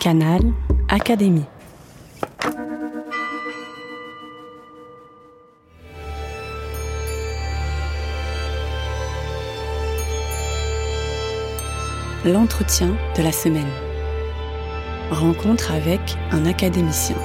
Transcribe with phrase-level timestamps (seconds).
[0.00, 0.40] Canal
[0.88, 1.44] Académie.
[12.24, 13.62] L'entretien de la semaine.
[15.10, 17.16] Rencontre avec un académicien.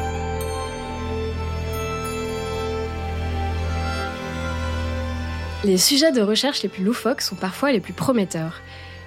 [5.64, 8.62] Les sujets de recherche les plus loufoques sont parfois les plus prometteurs.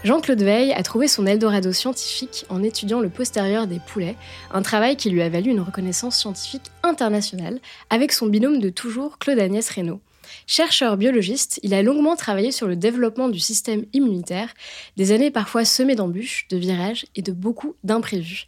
[0.04, 4.14] Jean-Claude Veil a trouvé son Eldorado scientifique en étudiant le postérieur des poulets,
[4.52, 7.58] un travail qui lui a valu une reconnaissance scientifique internationale
[7.90, 10.00] avec son binôme de toujours Claude Agnès Reynaud.
[10.46, 14.54] Chercheur biologiste, il a longuement travaillé sur le développement du système immunitaire,
[14.96, 18.46] des années parfois semées d'embûches, de virages et de beaucoup d'imprévus.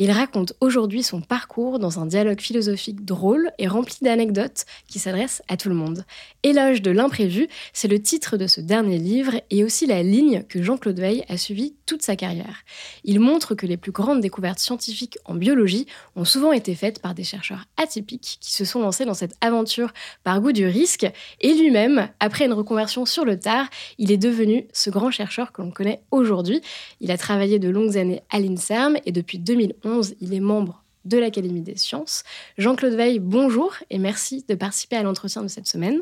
[0.00, 5.42] Il raconte aujourd'hui son parcours dans un dialogue philosophique drôle et rempli d'anecdotes qui s'adresse
[5.48, 6.04] à tout le monde.
[6.44, 10.62] Éloge de l'imprévu, c'est le titre de ce dernier livre et aussi la ligne que
[10.62, 12.62] Jean-Claude Veil a suivie toute sa carrière.
[13.02, 17.14] Il montre que les plus grandes découvertes scientifiques en biologie ont souvent été faites par
[17.14, 21.54] des chercheurs atypiques qui se sont lancés dans cette aventure par goût du risque et
[21.54, 23.66] lui-même, après une reconversion sur le tard,
[23.98, 26.60] il est devenu ce grand chercheur que l'on connaît aujourd'hui.
[27.00, 29.87] Il a travaillé de longues années à l'INSERM et depuis 2011,
[30.20, 32.22] il est membre de l'Académie des sciences.
[32.58, 36.00] Jean-Claude Veil, bonjour et merci de participer à l'entretien de cette semaine.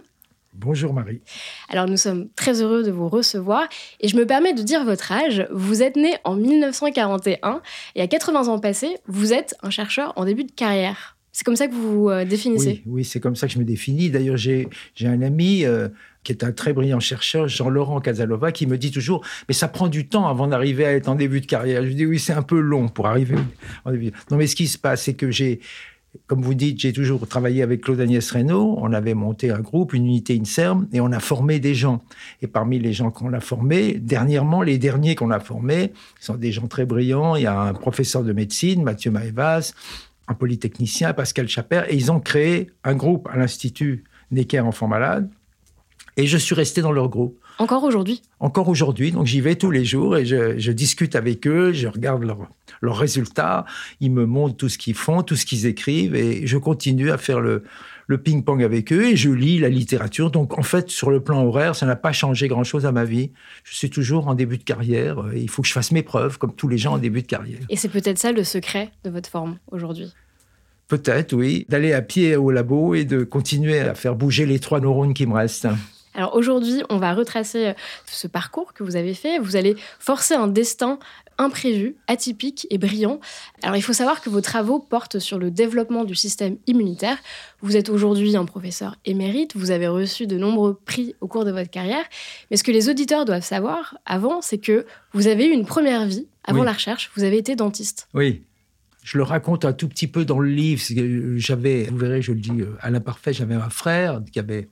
[0.55, 1.21] Bonjour Marie.
[1.69, 3.69] Alors nous sommes très heureux de vous recevoir
[4.01, 5.47] et je me permets de dire votre âge.
[5.53, 7.61] Vous êtes né en 1941
[7.95, 11.17] et à 80 ans passés, vous êtes un chercheur en début de carrière.
[11.31, 12.83] C'est comme ça que vous vous euh, définissez?
[12.87, 14.09] Oui, c'est comme ça que je me définis.
[14.09, 14.69] D'ailleurs, j'ai
[15.03, 15.89] un ami euh,
[16.27, 19.87] qui est un très brillant chercheur, Jean-Laurent Casalova, qui me dit toujours Mais ça prend
[19.87, 21.83] du temps avant d'arriver à être en début de carrière.
[21.83, 23.37] Je lui dis Oui, c'est un peu long pour arriver
[23.85, 24.11] en début.
[24.33, 25.61] Non, mais ce qui se passe, c'est que j'ai.
[26.27, 28.77] Comme vous dites, j'ai toujours travaillé avec Claude Agnès Reynaud.
[28.79, 32.03] On avait monté un groupe, une unité INSERM, et on a formé des gens.
[32.43, 36.51] Et parmi les gens qu'on a formés, dernièrement, les derniers qu'on a formés, sont des
[36.51, 37.37] gens très brillants.
[37.37, 39.75] Il y a un professeur de médecine, Mathieu Maevas,
[40.27, 45.31] un polytechnicien, Pascal Chaper, et ils ont créé un groupe à l'Institut Necker Enfants Malades
[46.17, 47.39] et je suis resté dans leur groupe.
[47.59, 48.23] Encore aujourd'hui?
[48.41, 49.13] Encore aujourd'hui.
[49.13, 52.25] Donc j'y vais tous les jours et je, discute avec eux, je regarde
[52.83, 53.65] leurs résultats,
[54.01, 57.19] ils me montrent tout ce qu'ils font, tout ce qu'ils écrivent et je continue à
[57.19, 57.65] faire le,
[58.07, 60.31] le ping-pong avec eux et je lis la littérature.
[60.31, 63.31] Donc en fait, sur le plan horaire, ça n'a pas changé grand-chose à ma vie.
[63.65, 65.25] Je suis toujours en début de carrière.
[65.35, 67.61] Il faut que je fasse mes preuves, comme tous les gens en début de carrière.
[67.69, 70.13] Et c'est peut-être ça le secret de votre forme aujourd'hui?
[70.89, 71.67] Peut-être, oui.
[71.69, 75.27] D'aller à pied au labo et de continuer à faire bouger les trois neurones qui
[75.27, 75.67] me restent.
[76.17, 77.73] Alors aujourd'hui, on va retracer euh,
[78.07, 79.39] ce parcours que vous avez fait.
[79.39, 80.99] Vous allez forcer un destin
[81.39, 83.21] imprévu, atypique et brillant.
[83.63, 87.19] Alors il faut savoir que vos travaux portent sur le développement du système immunitaire.
[87.61, 91.51] Vous êtes aujourd'hui un professeur émérite, vous avez reçu de nombreux prix au cours de
[91.51, 92.05] votre carrière.
[92.51, 96.07] Mais ce que les auditeurs doivent savoir avant, c'est que vous avez eu une première
[96.07, 98.09] vie avant la recherche, vous avez été dentiste.
[98.15, 98.43] Oui.
[99.03, 100.83] Je le raconte un tout petit peu dans le livre.
[101.37, 104.69] J'avais, vous verrez, je le dis euh, à l'imparfait, j'avais un frère qui avait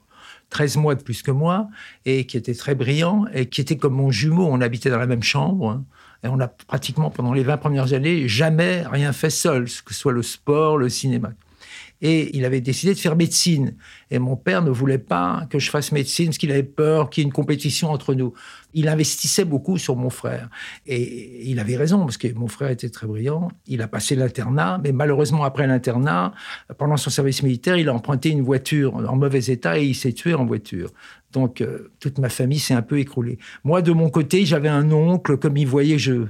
[0.54, 1.68] 13 mois de plus que moi,
[2.06, 4.46] et qui était très brillant, et qui était comme mon jumeau.
[4.48, 5.68] On habitait dans la même chambre.
[5.68, 5.84] Hein.
[6.22, 10.00] et on a pratiquement, pendant les 20 premières années, jamais rien fait seul, que ce
[10.00, 11.32] soit le sport, le cinéma.
[12.02, 13.74] Et il avait décidé de faire médecine.
[14.12, 17.22] Et mon père ne voulait pas que je fasse médecine parce qu'il avait peur qu'il
[17.22, 18.32] y ait une compétition entre nous.
[18.74, 20.50] Il investissait beaucoup sur mon frère.
[20.86, 23.48] Et il avait raison, parce que mon frère était très brillant.
[23.66, 26.32] Il a passé l'internat, mais malheureusement, après l'internat,
[26.76, 30.12] pendant son service militaire, il a emprunté une voiture en mauvais état et il s'est
[30.12, 30.90] tué en voiture.
[31.32, 33.38] Donc, euh, toute ma famille s'est un peu écroulée.
[33.64, 36.26] Moi, de mon côté, j'avais un oncle, comme il voyait je,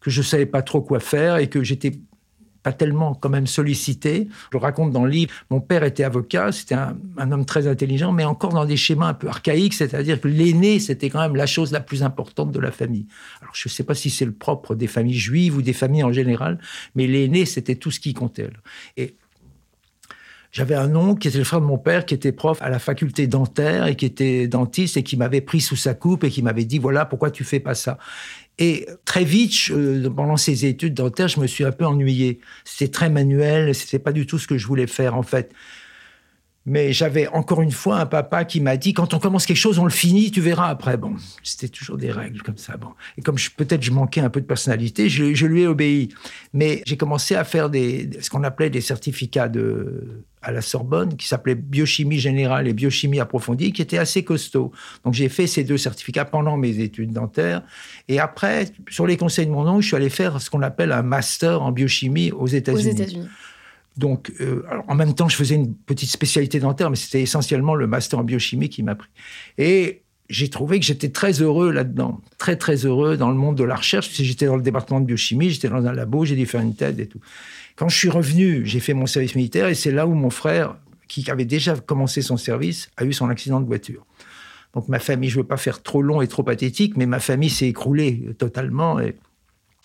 [0.00, 1.92] que je savais pas trop quoi faire et que j'étais
[2.64, 4.26] pas tellement quand même sollicité.
[4.52, 6.96] Je raconte dans le livre, mon père était avocat, c'était un,
[7.30, 11.10] homme très intelligent, mais encore dans des schémas un peu archaïques, c'est-à-dire que l'aîné, c'était
[11.10, 13.06] quand même la chose la plus importante de la famille.
[13.42, 16.04] Alors je ne sais pas si c'est le propre des familles juives ou des familles
[16.04, 16.58] en général,
[16.94, 18.48] mais l'aîné, c'était tout ce qui comptait.
[18.96, 19.14] Et
[20.54, 22.78] j'avais un oncle qui était le frère de mon père, qui était prof à la
[22.78, 26.42] faculté dentaire et qui était dentiste et qui m'avait pris sous sa coupe et qui
[26.42, 27.98] m'avait dit voilà pourquoi tu fais pas ça.
[28.58, 29.72] Et très vite,
[30.14, 32.40] pendant ces études dentaires, je me suis un peu ennuyé.
[32.64, 35.52] C'était très manuel, c'était pas du tout ce que je voulais faire en fait.
[36.66, 39.78] Mais j'avais encore une fois un papa qui m'a dit quand on commence quelque chose,
[39.78, 40.96] on le finit, tu verras après.
[40.96, 42.78] Bon, c'était toujours des règles comme ça.
[42.78, 42.88] Bon,
[43.18, 46.08] et comme peut-être je manquais un peu de personnalité, je, lui ai obéi.
[46.54, 51.16] Mais j'ai commencé à faire des, ce qu'on appelait des certificats de à la Sorbonne
[51.16, 54.72] qui s'appelait biochimie générale et biochimie approfondie, qui étaient assez costauds.
[55.04, 57.62] Donc j'ai fait ces deux certificats pendant mes études dentaires.
[58.08, 60.92] Et après, sur les conseils de mon oncle, je suis allé faire ce qu'on appelle
[60.92, 62.30] un master en biochimie.
[62.32, 63.26] Aux États-Unis.
[63.96, 67.86] Donc, euh, en même temps, je faisais une petite spécialité dentaire, mais c'était essentiellement le
[67.86, 69.08] master en biochimie qui m'a pris.
[69.56, 73.64] Et j'ai trouvé que j'étais très heureux là-dedans, très très heureux dans le monde de
[73.64, 74.10] la recherche.
[74.12, 76.98] J'étais dans le département de biochimie, j'étais dans un labo, j'ai dû faire une thèse
[76.98, 77.20] et tout.
[77.76, 80.76] Quand je suis revenu, j'ai fait mon service militaire et c'est là où mon frère,
[81.08, 84.06] qui avait déjà commencé son service, a eu son accident de voiture.
[84.74, 87.50] Donc ma famille, je veux pas faire trop long et trop pathétique, mais ma famille
[87.50, 88.98] s'est écroulée totalement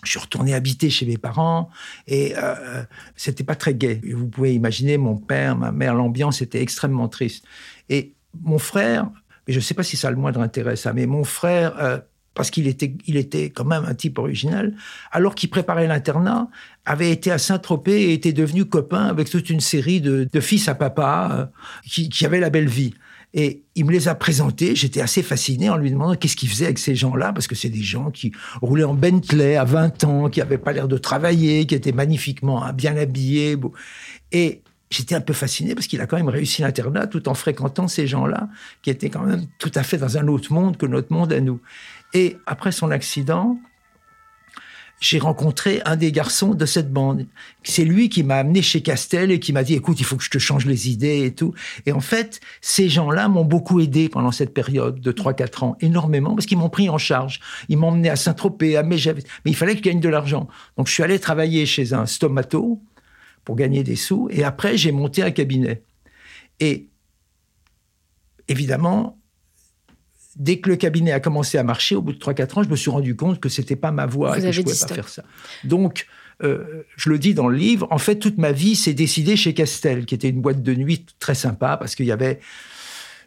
[0.02, 1.70] je suis retourné habiter chez mes parents
[2.06, 2.82] et euh,
[3.16, 4.00] c'était pas très gai.
[4.12, 7.44] Vous pouvez imaginer mon père, ma mère, l'ambiance était extrêmement triste.
[7.88, 9.10] Et mon frère,
[9.46, 11.74] mais je ne sais pas si ça a le moindre intérêt ça, mais mon frère,
[11.78, 11.98] euh,
[12.34, 14.74] parce qu'il était, il était quand même un type original,
[15.10, 16.48] alors qu'il préparait l'internat,
[16.86, 20.74] avait été à Saint-Tropez et était devenu copain avec toute une série de, fils à
[20.74, 21.46] papa euh,
[21.86, 22.94] qui, qui avaient la belle vie.
[23.32, 24.74] Et il me les a présentés.
[24.74, 27.68] J'étais assez fasciné en lui demandant qu'est-ce qu'il faisait avec ces gens-là, parce que c'est
[27.68, 31.66] des gens qui roulaient en Bentley à 20 ans, qui n'avaient pas l'air de travailler,
[31.66, 33.56] qui étaient magnifiquement hein, bien habillés.
[34.32, 37.86] Et j'étais un peu fasciné parce qu'il a quand même réussi l'internat tout en fréquentant
[37.86, 38.48] ces gens-là,
[38.82, 41.40] qui étaient quand même tout à fait dans un autre monde que notre monde à
[41.40, 41.60] nous.
[42.12, 43.60] Et après son accident,
[45.00, 47.26] j'ai rencontré un des garçons de cette bande.
[47.62, 50.22] C'est lui qui m'a amené chez Castel et qui m'a dit, écoute, il faut que
[50.22, 51.54] je te change les idées et tout.
[51.86, 56.34] Et en fait, ces gens-là m'ont beaucoup aidé pendant cette période de 3-4 ans, énormément,
[56.34, 57.40] parce qu'ils m'ont pris en charge.
[57.70, 59.22] Ils m'ont emmené à Saint-Tropez, à Megève.
[59.44, 60.48] Mais il fallait que je gagne de l'argent.
[60.76, 62.82] Donc, je suis allé travailler chez un stomato
[63.44, 64.28] pour gagner des sous.
[64.30, 65.82] Et après, j'ai monté un cabinet.
[66.60, 66.88] Et
[68.48, 69.19] évidemment,
[70.36, 72.76] dès que le cabinet a commencé à marcher, au bout de 3-4 ans, je me
[72.76, 75.08] suis rendu compte que c'était pas ma voie et que je ne pouvais pas faire
[75.08, 75.22] ça.
[75.64, 76.06] Donc,
[76.42, 79.52] euh, je le dis dans le livre, en fait, toute ma vie s'est décidée chez
[79.54, 82.40] Castel, qui était une boîte de nuit très sympa parce qu'il y avait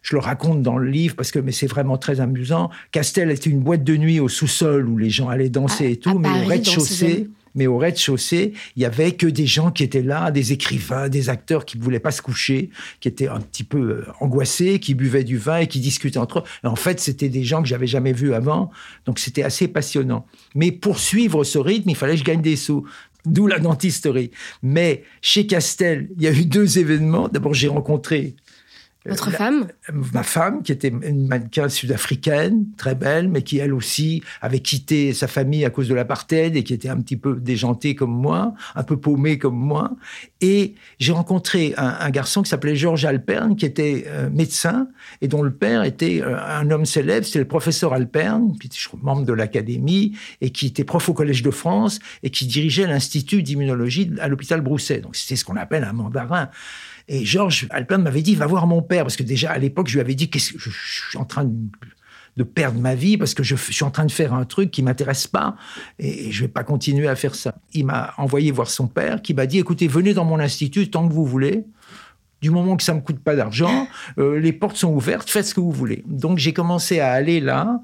[0.02, 2.70] je le raconte dans le livre parce que mais c'est vraiment très amusant.
[2.92, 6.20] Castel était une boîte de nuit au sous-sol où les gens allaient danser et tout,
[6.20, 10.32] mais au rez-de-chaussée, mais au rez-de-chaussée, il y avait que des gens qui étaient là,
[10.32, 12.70] des écrivains, des acteurs qui ne voulaient pas se coucher,
[13.00, 16.40] qui étaient un petit peu euh, angoissés, qui buvaient du vin et qui discutaient entre
[16.40, 16.68] eux.
[16.68, 18.72] en fait, c'était des gens que j'avais jamais vus avant,
[19.06, 20.26] donc c'était assez passionnant.
[20.56, 22.86] Mais pour suivre ce rythme, il fallait que je gagne des sous.
[23.26, 24.32] D'où la dentisterie.
[24.62, 27.30] Mais chez Castel, il y a eu deux événements.
[27.30, 28.36] D'abord, j'ai rencontré
[29.06, 29.68] votre femme?
[30.14, 35.14] Ma femme, qui était une mannequin sud-africaine, très belle, mais qui elle aussi avait quitté
[35.14, 38.54] sa famille à cause de l'apartheid et qui était un petit peu déjantée comme moi,
[38.76, 39.92] un peu paumée comme moi.
[40.40, 44.88] Et j'ai rencontré un, garçon qui s'appelait Georges Alperne, qui était euh, médecin
[45.22, 48.78] et dont le père était euh, un homme célèbre, c'était le professeur Alperne, qui était
[49.02, 53.44] membre de l'académie et qui était prof au Collège de France et qui dirigeait l'Institut
[53.44, 55.00] d'immunologie à l'hôpital Brousset.
[55.00, 56.50] Donc c'était ce qu'on appelle un mandarin.
[57.08, 59.94] Et Georges Alpin m'avait dit, va voir mon père, parce que déjà à l'époque, je
[59.94, 63.56] lui avais dit, que je, suis en train de, perdre ma vie parce que je,
[63.56, 65.56] suis en train de faire un truc qui m'intéresse pas
[66.00, 67.56] et, je vais pas continuer à faire ça.
[67.74, 71.08] Il m'a envoyé voir son père qui m'a dit, écoutez, venez dans mon institut tant
[71.08, 71.66] que vous voulez.
[72.42, 75.54] Du moment que ça me coûte pas d'argent, euh, les portes sont ouvertes, faites ce
[75.54, 76.04] que vous voulez.
[76.06, 77.82] Donc j'ai commencé à aller là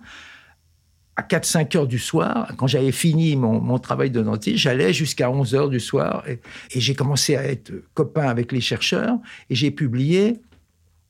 [1.20, 5.54] à 4-5 heures du soir, quand j'avais fini mon, travail de dentiste, j'allais jusqu'à 11
[5.54, 6.40] heures du soir et,
[6.74, 9.18] j'ai commencé à être copain avec les chercheurs
[9.50, 10.40] et j'ai publié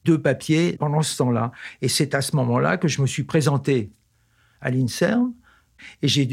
[0.06, 1.52] deux papiers pendant ce temps-là.
[1.84, 3.92] Et c'est à ce moment-là que je me suis présenté
[4.62, 5.32] à l'INSERM.
[6.02, 6.28] Et j'ai,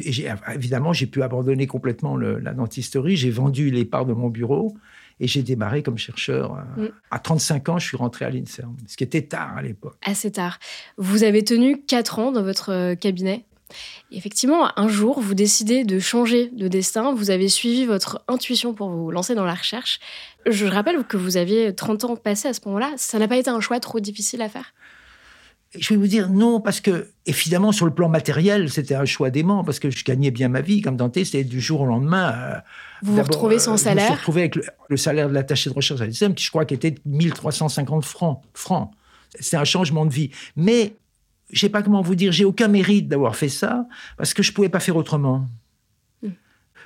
[0.54, 3.16] évidemment, j'ai pu abandonner complètement la dentisterie.
[3.16, 4.74] J'ai vendu les parts de mon bureau
[5.20, 6.54] et j'ai démarré comme chercheur.
[6.76, 6.86] Mm.
[7.10, 9.96] À 35 ans, je suis rentré à l'INSERM, ce qui était tard à l'époque.
[10.02, 10.58] Assez tard.
[10.96, 12.94] Vous avez tenu 4 ans dans votre euh,
[14.10, 18.90] effectivement, un jour, vous décidez de changer de destin, vous avez suivi votre intuition pour
[18.90, 20.00] vous lancer dans la recherche.
[20.46, 22.92] Je rappelle que vous aviez 30 ans passés à ce moment-là.
[22.96, 24.72] Ça n'a pas été un choix trop difficile à faire?
[25.74, 29.30] Je vais vous dire non, parce que, évidemment, sur le plan matériel, c'était un choix
[29.30, 32.32] dément, parce que je gagnais bien ma vie comme dentiste, et du jour au lendemain.
[32.32, 32.54] Euh,
[33.02, 34.56] vous vous retrouvez sans salaire Je me suis retrouvé avec
[34.88, 38.40] le, salaire de l'attaché de recherche à l'ISM, qui je crois qui était 1350 francs.
[38.54, 38.90] francs.
[39.38, 40.30] C'était un changement de vie.
[40.54, 40.94] Mais
[41.50, 43.86] je sais pas comment vous dire, j'ai aucun mérite d'avoir fait ça
[44.16, 45.46] parce que je pouvais pas faire autrement.
[46.22, 46.30] Hmm.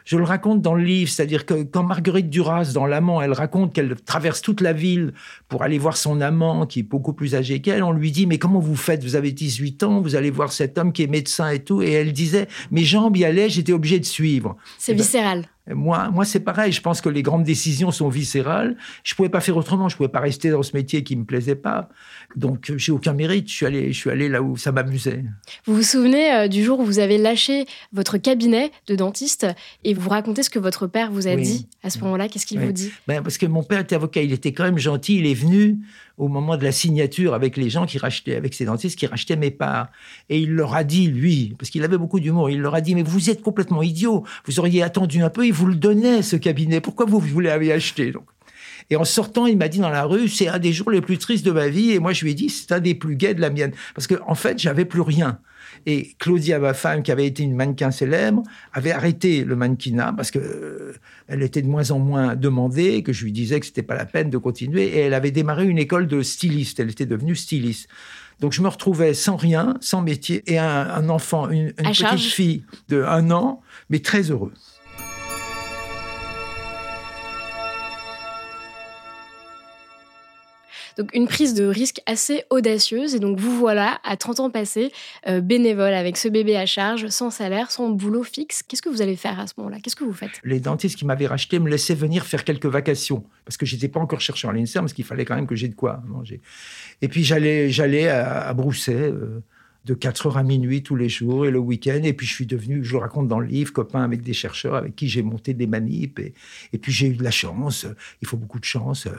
[0.05, 3.73] Je le raconte dans le livre, c'est-à-dire que quand Marguerite Duras, dans L'amant, elle raconte
[3.73, 5.13] qu'elle traverse toute la ville
[5.49, 8.39] pour aller voir son amant qui est beaucoup plus âgé qu'elle, on lui dit Mais
[8.39, 9.03] comment vous faites?
[9.03, 11.83] Vous avez 18 ans, vous allez voir cet homme qui est médecin et tout.
[11.83, 14.57] Et elle disait Mes jambes y allaient, j'étais obligée de suivre.
[14.79, 15.47] C'est eh ben, viscéral.
[15.69, 16.73] Moi, moi c'est pareil.
[16.73, 18.77] Je pense que les grandes décisions sont viscérales.
[19.05, 19.89] Je pouvais pas faire autrement.
[19.89, 21.89] Je pouvais pas rester dans ce métier qui me plaisait pas.
[22.37, 23.49] Donc, j'ai aucun mérite.
[23.49, 25.25] Je suis allé, je suis allé là où ça m'amusait.
[25.67, 29.47] Vous vous souvenez euh, du jour où vous avez lâché votre cabinet de dentiste
[29.85, 32.29] et vous racontez ce que votre père vous a dit à ce moment-là?
[32.29, 32.93] Qu'est-ce qu'il vous dit?
[33.07, 34.23] Ben, Parce que mon père était avocat.
[34.23, 35.19] Il était quand même gentil.
[35.19, 35.79] Il est venu
[36.19, 39.37] au moment de la signature avec les gens qui rachetaient, avec ces dentistes qui rachetaient
[39.37, 39.89] mes parts.
[40.29, 42.95] Et il leur a dit, lui, parce qu'il avait beaucoup d'humour, il leur a dit,
[42.95, 44.25] mais vous êtes complètement idiot.
[44.47, 46.81] Vous auriez attendu un peu, il vous le donnait, ce cabinet.
[46.81, 48.25] Pourquoi vous, vous l'avez acheté donc?
[48.91, 51.17] Et en sortant, il m'a dit dans la rue, c'est un des jours les plus
[51.17, 51.93] tristes de ma vie.
[51.93, 53.73] Et moi, je lui ai dit, c'est un des plus gais de la mienne.
[53.95, 55.39] Parce que, en fait, j'avais plus rien.
[55.87, 60.31] Et Claudia, ma femme, qui avait été une mannequin célèbre, avait arrêté le mannequinat parce
[60.31, 60.93] que euh,
[61.29, 64.07] elle était de moins en moins demandée, que je lui disais que c'était pas la
[64.07, 64.85] peine de continuer.
[64.85, 66.81] Et elle avait démarré une école de styliste.
[66.81, 67.89] Elle était devenue styliste.
[68.41, 72.65] Donc je me retrouvais sans rien, sans métier, et un, enfant, une, une petite fille
[72.89, 73.61] de un an,
[73.91, 74.53] mais très heureux.
[81.01, 83.15] Donc une prise de risque assez audacieuse.
[83.15, 84.93] Et donc vous voilà, à 30 ans passés,
[85.27, 88.63] euh, bénévole avec ce bébé à charge, sans salaire, sans boulot fixe.
[88.63, 89.79] Qu'est-ce que vous allez faire à ce moment-là?
[89.83, 90.41] Qu'est-ce que vous faites?
[90.45, 93.25] Les dentistes qui m'avaient racheté me laissaient venir faire quelques vacations.
[93.47, 95.69] Parce que j'étais pas encore chercheur à l'INSERM, parce qu'il fallait quand même que j'ai
[95.69, 96.43] de quoi manger.
[97.01, 98.93] Et puis j'allais, j'allais à, à Brousset.
[98.93, 99.43] Euh,
[99.85, 102.01] de 4h à minuit tous les jours et le week-end.
[102.03, 104.75] Et puis je suis devenu, je le raconte dans le livre, copain avec des chercheurs
[104.75, 106.19] avec qui j'ai monté des manips.
[106.19, 106.35] Et,
[106.73, 107.87] et puis j'ai eu de la chance,
[108.23, 109.13] il faut beaucoup de chance, euh,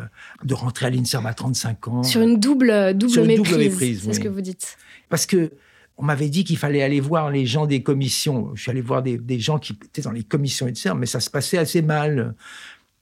[0.43, 2.03] de rentrer à l'INSERM à 35 ans.
[2.03, 4.77] Sur une double, double méprise, c'est ce que vous dites.
[5.09, 5.51] Parce que
[5.97, 8.51] on m'avait dit qu'il fallait aller voir les gens des commissions.
[8.55, 11.19] Je suis allé voir des, des gens qui étaient dans les commissions INSERM, mais ça
[11.19, 12.33] se passait assez mal.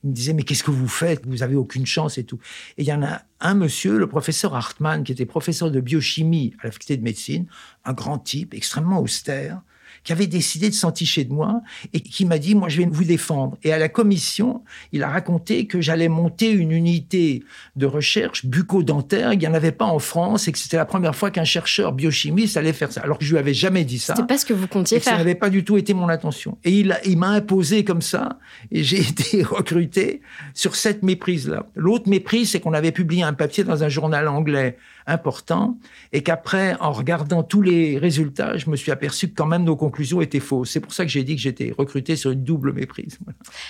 [0.04, 1.26] Il me disait, mais qu'est-ce que vous faites?
[1.26, 2.40] Vous avez aucune chance et tout.
[2.78, 6.56] Et il y en a un monsieur, le professeur Hartmann, qui était professeur de biochimie
[6.62, 7.48] à la faculté de médecine,
[7.84, 9.62] un grand type, extrêmement austère,
[10.04, 11.62] qui avait décidé de s'enticher de moi
[11.94, 13.58] et qui m'a dit, moi, je vais vous défendre.
[13.64, 17.44] Et à la commission, il a raconté que j'allais monter une unité
[17.76, 19.34] de recherche bucco-dentaire.
[19.34, 21.94] Il n'y en avait pas en France et que c'était la première fois qu'un chercheur
[21.94, 23.02] biochimiste allait faire ça.
[23.02, 24.16] Alors que je lui avais jamais dit ça.
[24.16, 25.14] C'était pas ce que vous comptiez et faire.
[25.14, 26.58] Ça n'avait pas du tout été mon intention.
[26.64, 28.40] Et il, il m'a imposé comme ça
[28.72, 30.22] et j'ai été recruté
[30.54, 31.66] sur cette méprise-là.
[31.76, 34.78] L'autre méprise, c'est qu'on avait publié un papier dans un journal anglais
[35.10, 35.78] important
[36.14, 39.76] et qu'après, en regardant tous les résultats, je me suis aperçu que quand même nos
[39.76, 40.72] conclusions étaient fausses.
[40.72, 43.18] C'est pour ça que j'ai dit que j'étais recruté sur une double méprise.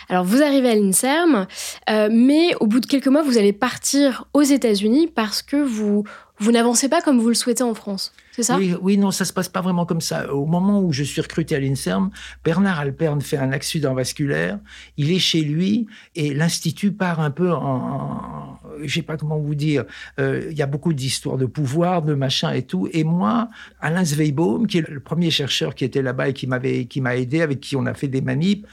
[0.10, 1.48] Alors, vous arrivez à l'INSERM,
[1.90, 6.04] euh, mais au bout de quelques mois, vous allez partir aux États-Unis parce que vous,
[6.40, 8.14] vous n'avancez pas comme vous le souhaitez en France.
[8.32, 8.58] C'est ça?
[8.58, 10.34] Oui, oui, non, ça se passe pas vraiment comme ça.
[10.34, 12.10] Au moment où je suis recruté à l'INSERM,
[12.44, 14.60] Bernard Alperne fait un accident vasculaire.
[14.96, 19.56] Il est chez lui et l'institut part un peu en, je sais pas comment vous
[19.56, 19.84] dire.
[20.20, 22.88] Euh, il y a beaucoup d'histoires de pouvoir, de machin et tout.
[22.94, 23.50] Et moi,
[23.82, 27.16] Alain Zweibaum, qui est le premier chercheur qui était là-bas et qui m'avait, qui m'a
[27.16, 28.66] aidé, avec qui on a fait des manips,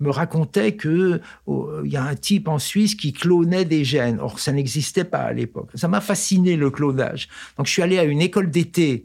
[0.00, 4.18] me racontait que oh, il y a un type en Suisse qui clonait des gènes.
[4.20, 5.70] Or, ça n'existait pas à l'époque.
[5.74, 7.28] Ça m'a fasciné le clonage.
[7.56, 9.04] Donc, je suis allé à une école d'été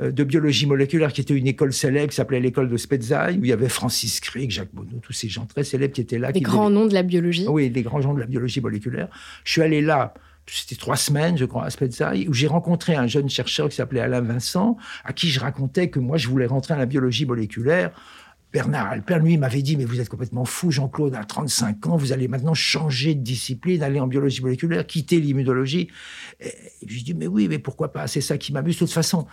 [0.00, 3.44] euh, de biologie moléculaire qui était une école célèbre qui s'appelait l'école de Spezzaï, où
[3.44, 6.32] il y avait Francis Crick, Jacques Monod, tous ces gens très célèbres qui étaient là.
[6.32, 7.46] Les grands noms de la biologie.
[7.48, 9.08] Oui, les grands noms de la biologie moléculaire.
[9.44, 10.12] Je suis allé là
[10.46, 14.00] c'était trois semaines, je crois, à Spezzaï, où j'ai rencontré un jeune chercheur qui s'appelait
[14.00, 17.90] Alain Vincent, à qui je racontais que moi, je voulais rentrer à la biologie moléculaire.
[18.56, 22.12] Bernard Alper, lui, m'avait dit, mais vous êtes complètement fou, Jean-Claude, à 35 ans, vous
[22.12, 25.88] allez maintenant changer de discipline, aller en biologie moléculaire, quitter l'immunologie.
[26.40, 28.76] Et, et je dis, mais oui, mais pourquoi pas C'est ça qui m'amuse.
[28.76, 29.26] De toute façon,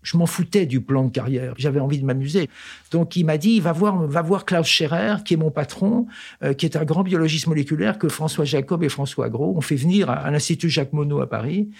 [0.00, 1.52] je m'en foutais du plan de carrière.
[1.58, 2.48] J'avais envie de m'amuser.
[2.90, 6.06] Donc il m'a dit, va voir, va voir Klaus Scherer, qui est mon patron,
[6.42, 9.76] euh, qui est un grand biologiste moléculaire que François Jacob et François Gros ont fait
[9.76, 11.70] venir à, l'Institut Jacques Monod à Paris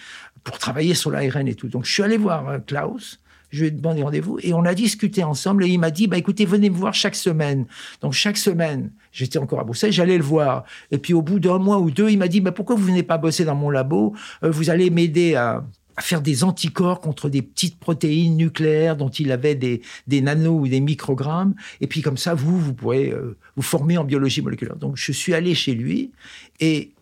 [0.43, 1.69] pour travailler sur l'ARN et tout.
[1.69, 3.21] Donc je suis allé voir euh, Klaus.
[3.54, 6.18] Je lui ai demandé rendez-vous et on a discuté ensemble et il m'a dit, bah
[6.18, 7.66] écoutez, venez me voir chaque semaine.
[8.00, 10.64] Donc chaque semaine, j'étais encore à Bruxelles, j'allais le voir.
[10.90, 13.04] Et puis au bout d'un mois ou deux, il m'a dit, bah pourquoi vous venez
[13.04, 14.12] pas bosser dans mon labo?
[14.42, 15.64] Euh, Vous allez m'aider à
[16.00, 20.66] faire des anticorps contre des petites protéines nucléaires dont il avait des, des nanos ou
[20.66, 21.54] des microgrammes.
[21.80, 24.75] Et puis comme ça, vous, vous pourrez euh, vous former en biologie moléculaire.
[24.75, 26.11] Donc je suis allé chez lui
[26.58, 26.93] et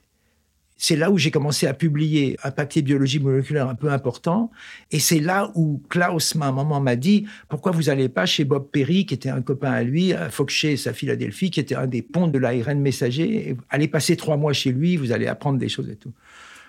[0.83, 4.51] c'est là où j'ai commencé à publier un papier biologie moléculaire un peu important.
[4.91, 8.69] Et c'est là où Klaus, ma maman, m'a dit pourquoi vous n'allez pas chez Bob
[8.69, 12.03] Perry, qui était un copain à lui, à Foxché, sa Philadelphie, qui était un des
[12.03, 13.57] ponts de l'ARN messager.
[13.71, 16.11] allez passer trois mois chez lui, vous allez apprendre des choses et tout.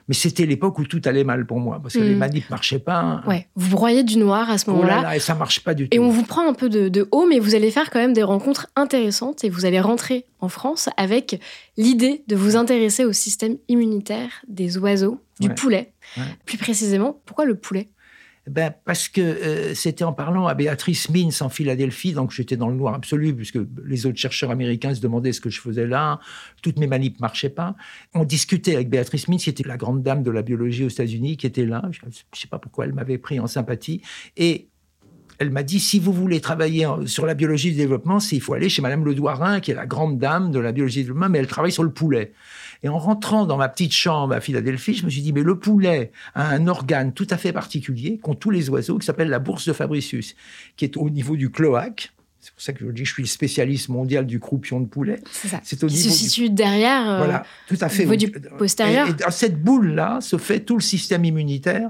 [0.07, 2.17] Mais c'était l'époque où tout allait mal pour moi, parce que les hmm.
[2.17, 3.00] manips marchaient pas.
[3.00, 3.24] Hein.
[3.25, 3.48] Ouais.
[3.55, 5.15] Vous broyez du noir à ce oh moment-là.
[5.15, 5.95] et ça marche pas du tout.
[5.95, 8.24] Et on vous prend un peu de, haut, mais vous allez faire quand même des
[8.24, 11.39] rencontres intéressantes et vous allez rentrer en France avec
[11.77, 15.93] l'idée de vous intéresser au système immunitaire des oiseaux, du poulet.
[16.45, 17.89] Plus précisément, pourquoi le poulet?
[18.47, 22.67] Ben, Parce que euh, c'était en parlant à Béatrice Mins en Philadelphie, donc j'étais dans
[22.67, 26.19] le noir absolu, puisque les autres chercheurs américains se demandaient ce que je faisais là,
[26.62, 27.75] toutes mes manips marchaient pas.
[28.13, 31.38] On discutait avec Béatrice Mins, qui était la grande dame de la biologie aux États-Unis,
[31.38, 34.01] qui était là, je ne sais pas pourquoi elle m'avait pris en sympathie,
[34.35, 34.67] et
[35.39, 38.69] elle m'a dit si vous voulez travailler sur la biologie du développement, il faut aller
[38.69, 41.39] chez Madame Le Douarin, qui est la grande dame de la biologie du développement, mais
[41.39, 42.33] elle travaille sur le poulet.
[42.83, 45.57] Et en rentrant dans ma petite chambre à Philadelphie, je me suis dit, mais le
[45.57, 49.39] poulet a un organe tout à fait particulier qu'ont tous les oiseaux, qui s'appelle la
[49.39, 50.35] bourse de Fabricius,
[50.75, 52.11] qui est au niveau du cloaque.
[52.41, 54.85] C'est pour ça que je dis que je suis le spécialiste mondial du croupion de
[54.85, 55.21] poulet.
[55.31, 55.61] C'est ça.
[55.63, 58.03] C'est au Qui se situe derrière, euh, Voilà, tout à au fait.
[58.03, 59.07] niveau du postérieur.
[59.07, 61.89] Et, et dans cette boule-là se fait tout le système immunitaire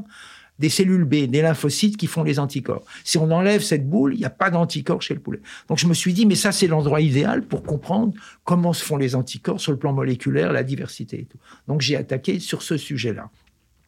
[0.60, 2.83] des cellules B, des lymphocytes qui font les anticorps.
[3.03, 5.39] Si on enlève cette boule, il n'y a pas d'anticorps chez le poulet.
[5.67, 8.98] Donc je me suis dit, mais ça c'est l'endroit idéal pour comprendre comment se font
[8.98, 11.38] les anticorps sur le plan moléculaire, la diversité et tout.
[11.67, 13.29] Donc j'ai attaqué sur ce sujet-là.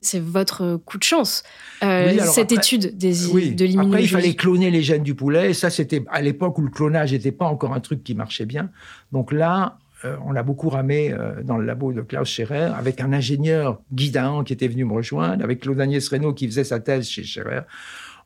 [0.02, 1.42] c'est votre coup de chance.
[1.84, 3.50] Euh, Oui, cette après- étude des, Oui.
[3.50, 4.08] de Après, il l'immunologie.
[4.10, 5.50] fallait cloner les gènes du poulet.
[5.50, 8.46] Et ça, c'était à l'époque où le clonage n'était pas encore un truc qui marchait
[8.46, 8.70] bien.
[9.12, 13.02] Donc là, euh, on a beaucoup ramé euh, dans le labo de Klaus Scherer avec
[13.02, 16.64] un ingénieur, Guy Dahan, qui était venu me rejoindre, avec Claude Agnès Reynaud qui faisait
[16.64, 17.62] sa thèse chez Scherer.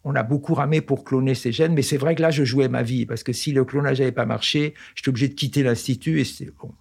[0.03, 2.67] On a beaucoup ramé pour cloner ces gènes, mais c'est vrai que là, je jouais
[2.67, 6.19] ma vie, parce que si le clonage n'avait pas marché, j'étais obligé de quitter l'Institut,
[6.19, 6.71] et c'est bon,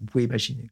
[0.00, 0.70] vous pouvez imaginer.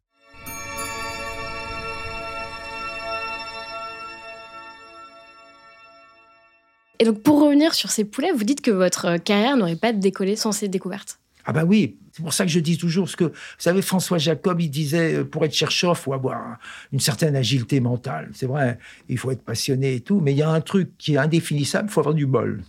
[6.99, 9.93] Et donc, pour revenir sur ces poulets, vous dites que votre euh, carrière n'aurait pas
[9.93, 11.19] décollé sans ces découvertes.
[11.47, 13.25] Ah ben oui, c'est pour ça que je dis toujours ce que...
[13.25, 16.59] Vous savez, François Jacob, il disait, euh, pour être chercheur, il faut avoir
[16.93, 18.31] une certaine agilité mentale.
[18.33, 21.15] C'est vrai, il faut être passionné et tout, mais il y a un truc qui
[21.15, 22.63] est indéfinissable, il faut avoir du bol.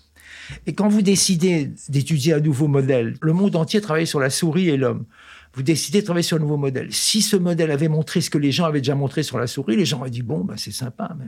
[0.68, 4.70] Et quand vous décidez d'étudier un nouveau modèle, le monde entier travaille sur la souris
[4.70, 5.06] et l'homme.
[5.54, 6.94] Vous décidez de travailler sur un nouveau modèle.
[6.94, 9.76] Si ce modèle avait montré ce que les gens avaient déjà montré sur la souris,
[9.76, 11.26] les gens auraient dit, bon, ben, c'est sympa, mais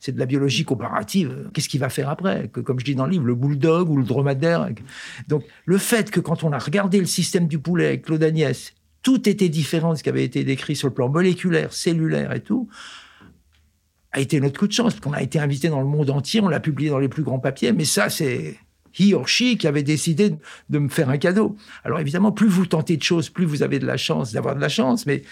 [0.00, 1.50] c'est de la biologie comparative.
[1.52, 3.96] Qu'est-ce qu'il va faire après que, Comme je dis dans le livre, le bulldog ou
[3.96, 4.68] le dromadaire.
[5.26, 8.74] Donc, le fait que quand on a regardé le système du poulet avec Claude Agnès,
[9.02, 12.40] tout était différent de ce qui avait été décrit sur le plan moléculaire, cellulaire et
[12.40, 12.68] tout,
[14.12, 16.40] a été notre coup de chance, parce qu'on a été invité dans le monde entier,
[16.40, 18.56] on l'a publié dans les plus grands papiers, mais ça, c'est
[18.98, 20.34] he or she qui avait décidé
[20.70, 21.56] de me faire un cadeau.
[21.84, 24.60] Alors évidemment, plus vous tentez de choses, plus vous avez de la chance d'avoir de
[24.60, 25.22] la chance, mais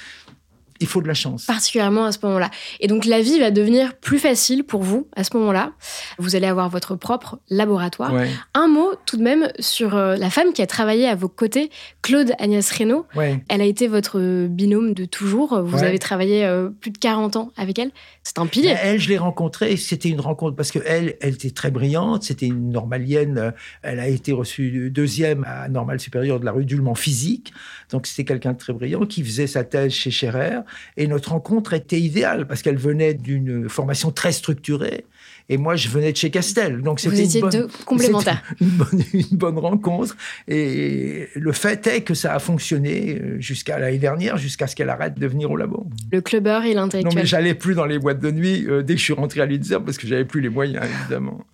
[0.80, 1.44] il faut de la chance.
[1.46, 2.50] particulièrement à ce moment-là.
[2.80, 5.72] Et donc la vie va devenir plus facile pour vous à ce moment-là.
[6.18, 8.12] Vous allez avoir votre propre laboratoire.
[8.12, 11.28] Ouais, Un mot tout de même sur euh, la femme qui a travaillé à vos
[11.28, 11.70] côtés,
[12.02, 13.06] Claude Agnès Reynaud.
[13.16, 13.42] ouais.
[13.48, 15.60] Elle a été votre binôme de toujours.
[15.62, 15.84] Vous Ouais.
[15.86, 17.90] avez travaillé euh, plus de 40 ans avec elle.
[18.26, 18.74] C'est un pilier.
[18.74, 22.24] Mais elle, je l'ai rencontrée, c'était une rencontre parce que elle, elle était très brillante,
[22.24, 23.38] c'était une normalienne.
[23.38, 23.50] euh,
[23.82, 26.66] Elle a été reçue deuxième à Normale Supérieure de la rue
[26.96, 27.52] physique.
[27.90, 30.58] Donc c'était quelqu'un de très brillant qui faisait sa thèse chez Scherer.
[30.96, 35.06] Et notre rencontre était idéale parce qu'elle venait d'une formation très structurée.
[35.48, 36.82] Et moi, je venais de chez Castel.
[36.82, 38.42] Donc c'était une bonne, deux complémentaires.
[38.58, 40.16] c'était Une bonne, une bonne rencontre.
[40.48, 44.90] Et le fait est que ça a fonctionné euh, jusqu'à l'année dernière, jusqu'à ce qu'elle
[44.90, 45.86] arrête de venir au labo.
[46.10, 47.14] Le clubbeur et Non, l'intellectuel.
[47.14, 49.46] mais j'allais plus dans les boîtes de nuit euh, dès que je suis rentré à
[49.46, 51.44] l'INSERM parce que j'avais plus les moyens, évidemment.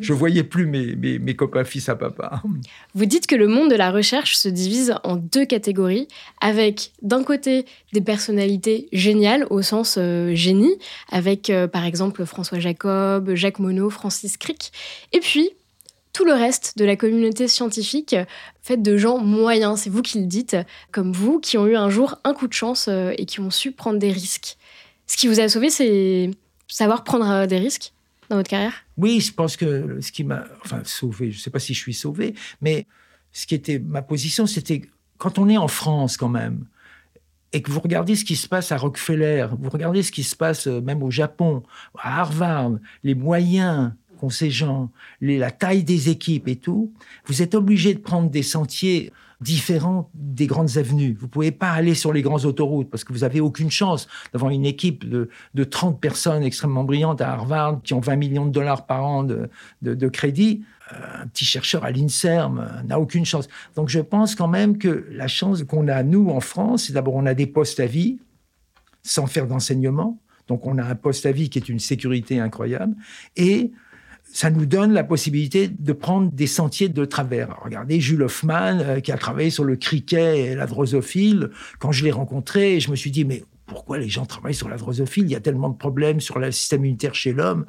[0.00, 2.42] Je voyais plus mes, mes, copains fils à papa.
[2.94, 6.08] Vous dites que le monde de la recherche se divise en deux catégories,
[6.40, 10.76] avec d'un côté des personnalités géniales au sens euh, génie,
[11.10, 14.72] avec euh, par exemple François Jacob, Jacques Monod, Francis Crick,
[15.12, 15.50] et puis
[16.12, 18.14] tout le reste de la communauté scientifique
[18.62, 20.56] faite de gens moyens, c'est vous qui le dites,
[20.92, 23.50] comme vous, qui ont eu un jour un coup de chance euh, et qui ont
[23.50, 24.56] su prendre des risques.
[25.06, 26.30] Ce qui vous a sauvé, c'est
[26.68, 27.93] savoir prendre des risques
[28.30, 28.74] dans votre carrière?
[28.96, 31.80] Oui, je pense que ce qui m'a enfin, sauvé, je ne sais pas si je
[31.80, 32.86] suis sauvé, mais
[33.32, 34.82] ce qui était ma position, c'était
[35.18, 36.66] quand on est en France quand même,
[37.52, 40.34] et que vous regardez ce qui se passe à Rockefeller, vous regardez ce qui se
[40.34, 41.62] passe euh, même au Japon,
[41.96, 42.72] à Harvard,
[43.04, 46.92] les moyens qu'ont ces gens, la taille des équipes et tout,
[47.26, 49.12] vous êtes obligé de prendre des sentiers
[49.44, 51.16] différents des grandes avenues.
[51.20, 54.50] Vous pouvez pas aller sur les grandes autoroutes parce que vous avez aucune chance d'avoir
[54.50, 58.50] une équipe de, de 30 personnes extrêmement brillantes à Harvard qui ont 20 millions de
[58.50, 59.50] dollars par an de,
[59.82, 60.64] de, de crédit.
[60.92, 63.48] Euh, un petit chercheur à l'INSERM euh, n'a aucune chance.
[63.76, 67.14] Donc je pense quand même que la chance qu'on a, nous, en France, c'est d'abord
[67.14, 68.18] on a des postes à vie
[69.02, 70.18] sans faire d'enseignement.
[70.48, 72.94] Donc on a un poste à vie qui est une sécurité incroyable.
[73.36, 73.72] Et
[74.24, 77.56] ça nous donne la possibilité de prendre des sentiers de travers.
[77.62, 81.50] Regardez Jules Hoffman, euh, qui a travaillé sur le criquet et la drosophile.
[81.78, 84.76] Quand je l'ai rencontré, je me suis dit, mais pourquoi les gens travaillent sur la
[84.76, 87.64] drosophile Il y a tellement de problèmes sur le système immunitaire chez l'homme.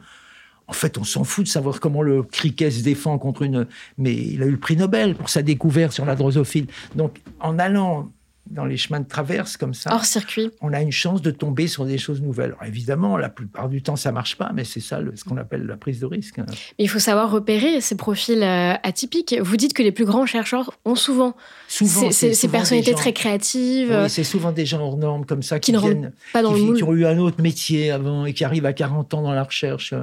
[0.67, 3.67] En fait, on s'en fout de savoir comment le criquet se défend contre une...
[3.99, 6.65] Mais il a eu le prix Nobel pour sa découverte sur la drosophile.
[6.95, 8.11] Donc, en allant
[8.49, 10.51] dans les chemins de traverse comme ça, Hors circuit.
[10.61, 12.51] on a une chance de tomber sur des choses nouvelles.
[12.51, 15.37] Alors, évidemment, la plupart du temps, ça marche pas, mais c'est ça le- ce qu'on
[15.37, 16.37] appelle la prise de risque.
[16.37, 16.45] Mais
[16.77, 19.35] il faut savoir repérer ces profils euh, atypiques.
[19.41, 21.35] Vous dites que les plus grands chercheurs ont souvent,
[21.67, 25.41] Souvent, ces, personnalités gens- très créatives, Oui, euh, c'est souvent des gens hors normes comme
[25.41, 27.89] ça qui qui, ne viennent, pas dans qui, le qui ont eu un autre métier
[27.89, 29.93] avant et qui arrivent à 40 ans dans la recherche.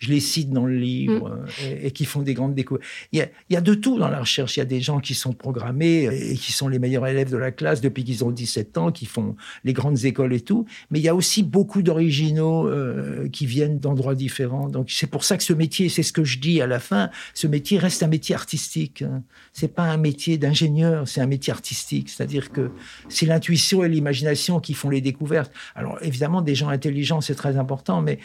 [0.00, 1.22] Je les cite dans le livre Mm.
[1.22, 1.46] euh,
[1.82, 2.86] et, et qui font des grandes découvertes.
[3.12, 4.56] Il y, a, il y a de tout dans la recherche.
[4.56, 7.36] Il y a des gens qui sont programmés et qui sont les meilleurs élèves de
[7.36, 10.66] la classe depuis qu'ils ont 17 ans, qui font les grandes écoles et tout.
[10.90, 14.68] Mais il y a aussi beaucoup d'originaux euh, qui viennent d'endroits différents.
[14.68, 17.10] Donc c'est pour ça que ce métier, c'est ce que je dis à la fin,
[17.34, 19.02] ce métier reste un métier artistique.
[19.02, 19.22] Hein.
[19.52, 22.08] C'est pas un métier d'ingénieur, c'est un métier artistique.
[22.08, 22.70] C'est-à-dire que
[23.08, 25.52] c'est l'intuition et l'imagination qui font les découvertes.
[25.74, 28.18] Alors évidemment, des gens intelligents, c'est très important, mais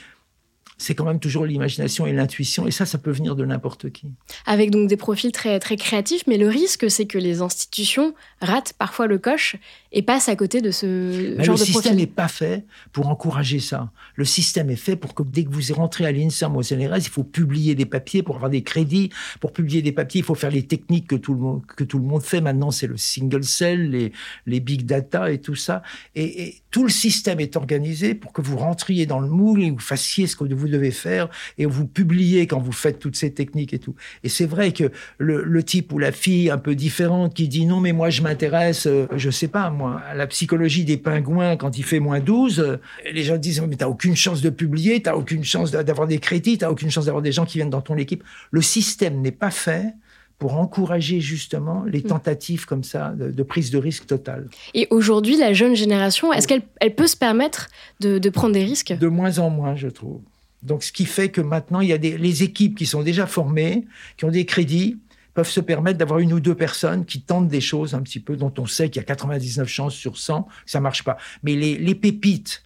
[0.77, 4.07] c'est quand même toujours l'imagination et l'intuition, et ça, ça peut venir de n'importe qui.
[4.45, 8.73] Avec donc des profils très, très créatifs, mais le risque, c'est que les institutions ratent
[8.73, 9.55] parfois le coche
[9.95, 11.73] et passent à côté de ce genre de profil.
[11.73, 13.91] Le système n'est pas fait pour encourager ça.
[14.15, 17.09] Le système est fait pour que dès que vous rentrez à l'INSERM au CNRS, il
[17.09, 19.09] faut publier des papiers pour avoir des crédits.
[19.39, 21.97] Pour publier des papiers, il faut faire les techniques que tout le monde, que tout
[21.97, 22.71] le monde fait maintenant.
[22.71, 24.11] C'est le single cell, les,
[24.45, 25.81] les big data et tout ça.
[26.13, 29.71] Et, et tout le système est organisé pour que vous rentriez dans le moule et
[29.71, 33.33] vous fassiez ce que vous devez faire et vous publiez quand vous faites toutes ces
[33.33, 33.95] techniques et tout.
[34.25, 37.79] Et c'est vrai que le, type ou la fille un peu différente qui dit non
[37.79, 41.77] mais moi je m'intéresse, euh, je sais pas moi, à la psychologie des pingouins quand
[41.77, 42.77] il fait moins 12, euh,
[43.11, 46.57] les gens disent mais t'as aucune chance de publier, t'as aucune chance d'avoir des crédits,
[46.57, 48.23] t'as aucune chance d'avoir des gens qui viennent dans ton équipe.
[48.51, 49.93] Le système n'est pas fait
[50.37, 52.07] pour encourager justement les mm.
[52.07, 54.49] tentatives comme ça de, prise de risque totale.
[54.73, 57.67] Et aujourd'hui, la jeune génération, est-ce qu'elle elle peut se permettre
[58.01, 58.93] de, prendre des risques?
[58.93, 60.21] De moins en moins, je trouve.
[60.63, 63.27] Donc, ce qui fait que maintenant, il y a des, les équipes qui sont déjà
[63.27, 63.85] formées,
[64.17, 64.97] qui ont des crédits,
[65.35, 68.35] peuvent se permettre d'avoir une ou deux personnes qui tentent des choses un petit peu
[68.37, 71.17] dont on sait qu'il y a 99 chances sur 100 que ça marche pas.
[71.43, 72.63] Mais les, les pépites,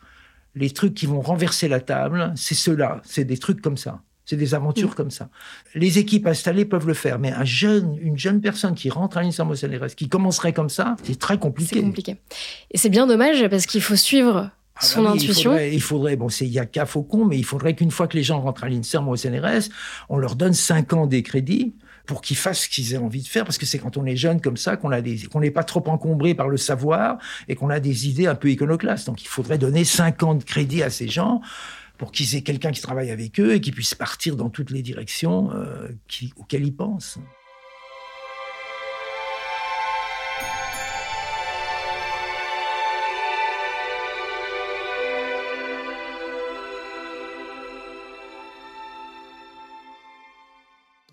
[0.55, 4.01] les trucs qui vont renverser la table, c'est ceux-là, c'est des trucs comme ça.
[4.23, 4.93] C'est des aventures mm.
[4.93, 5.29] comme ça.
[5.73, 9.23] Les équipes installées peuvent le faire, mais un jeune, une jeune personne qui rentre à
[9.23, 11.77] l'INSERM au CNRS, qui commencerait comme ça, c'est très compliqué.
[11.77, 12.17] C'est compliqué.
[12.69, 15.57] Et c'est bien dommage parce qu'il faut suivre ah son bah intuition.
[15.57, 18.15] Il faudrait, bon, c'est il y a qu'à Faucon, mais il faudrait qu'une fois que
[18.15, 19.69] les gens rentrent à l'INSERM ou au CNRS,
[20.09, 21.73] on leur donne 5 ans des crédits
[22.09, 24.15] pour qu'ils fassent ce qu'ils aient envie de faire, parce que c'est quand on est
[24.15, 28.09] jeune comme ça qu'on n'est pas trop encombré par le savoir et qu'on a des
[28.09, 29.05] idées un peu iconoclastes.
[29.05, 31.39] Donc il faudrait donner 5 ans de crédit à ces gens
[31.99, 34.81] pour qu'ils aient quelqu'un qui travaille avec eux et qui puisse partir dans toutes les
[34.81, 35.89] directions euh,
[36.35, 37.19] auxquelles ils pensent.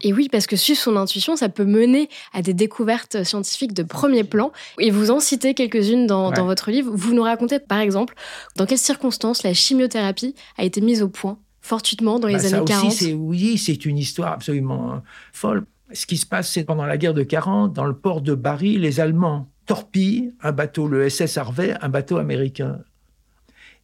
[0.07, 3.83] Et oui, parce que suivre son intuition, ça peut mener à des découvertes scientifiques de
[3.83, 4.53] premier plan.
[4.79, 6.93] Et vous en citez quelques-unes dans, votre livre.
[6.95, 8.15] Vous nous racontez, par exemple,
[8.55, 12.65] dans quelles circonstances la chimiothérapie a été mise au point fortuitement dans les bah, années
[12.65, 12.95] 40.
[13.17, 14.97] oui, c'est une histoire absolument euh,
[15.33, 15.67] folle.
[15.93, 18.79] Ce qui se passe, c'est pendant la guerre de 40, dans le port de Bari,
[18.79, 22.79] les Allemands torpillent un bateau, le SS Harvey, un bateau américain.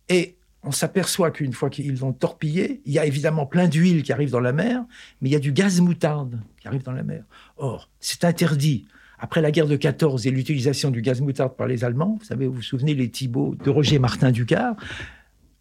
[0.08, 4.12] Et on s'aperçoit qu'une fois qu'ils ont torpillé, il y a évidemment plein d'huile qui
[4.12, 4.84] arrive dans la mer,
[5.20, 7.24] mais il y a du gaz moutarde qui arrive dans la mer.
[7.56, 8.86] Or, c'est interdit.
[9.18, 12.46] Après la guerre de 14 et l'utilisation du gaz moutarde par les Allemands, vous savez,
[12.46, 14.76] vous vous souvenez les Thibauts de Roger Martin Ducard,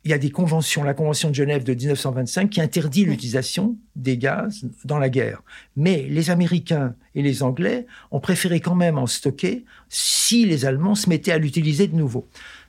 [0.04, 4.18] il y a des conventions, la Convention de Genève de 1925 qui interdit l'utilisation des
[4.18, 5.44] gaz dans la guerre.
[5.76, 10.96] Mais les Américains et les Anglais ont préféré quand même en stocker si les Allemands
[10.96, 12.28] se mettaient à l'utiliser de nouveau.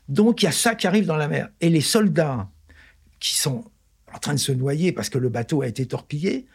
[0.08, 1.48] Donc il y a ça qui arrive dans la mer.
[1.60, 2.48] Et les soldats
[3.20, 3.64] qui sont
[4.12, 6.46] en train de se noyer parce que le bateau a été torpillé,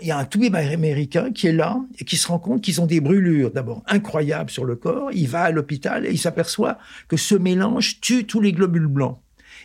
[0.00, 2.80] il y a un toubib américain qui est là et qui se rend compte qu'ils
[2.80, 5.10] ont des brûlures d'abord incroyables sur le corps.
[5.12, 9.18] Il va à l'hôpital et il s'aperçoit que ce mélange tue tous les globules blancs.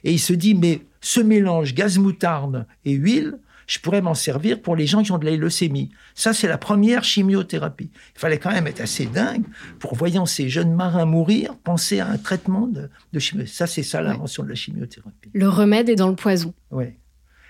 [0.04, 4.62] Et il se dit, mais ce mélange gaz moutarde et huile, je pourrais m'en servir
[4.62, 5.92] pour les gens qui ont de la leucémie.
[6.16, 7.90] Ça, c'est la première chimiothérapie.
[8.16, 9.46] Il fallait quand même être assez dingue
[9.80, 13.56] pour, voyant ces jeunes marins mourir, penser à un traitement de, de chimiothérapie.
[13.56, 15.30] Ça, c'est ça l'invention de la chimiothérapie.
[15.34, 16.54] Le remède est dans le poison.
[16.72, 16.86] Oui.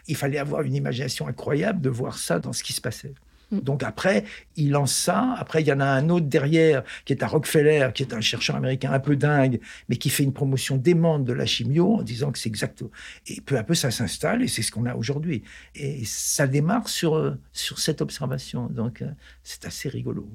[0.08, 3.14] Il fallait avoir une imagination incroyable de voir ça dans ce qui se passait.
[3.54, 3.60] Mm.
[3.62, 5.36] Donc après, il lance ça.
[5.38, 8.22] Après, il y en a un autre derrière qui est à Rockefeller, qui est un
[8.22, 12.04] chercheur américain un peu dingue, mais qui fait une promotion démente de la chimio en
[12.04, 12.84] disant que c'est exact.
[13.28, 15.44] Et peu à peu, ça s'installe et c'est ce qu'on a aujourd'hui.
[15.76, 18.68] Et ça démarre sur, euh, sur cette observation.
[18.68, 19.10] Donc euh,
[19.44, 20.28] c'est assez rigolo.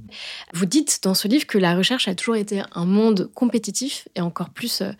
[0.52, 4.20] Vous dites dans ce livre que la recherche a toujours été un monde compétitif et
[4.20, 4.92] encore plus euh,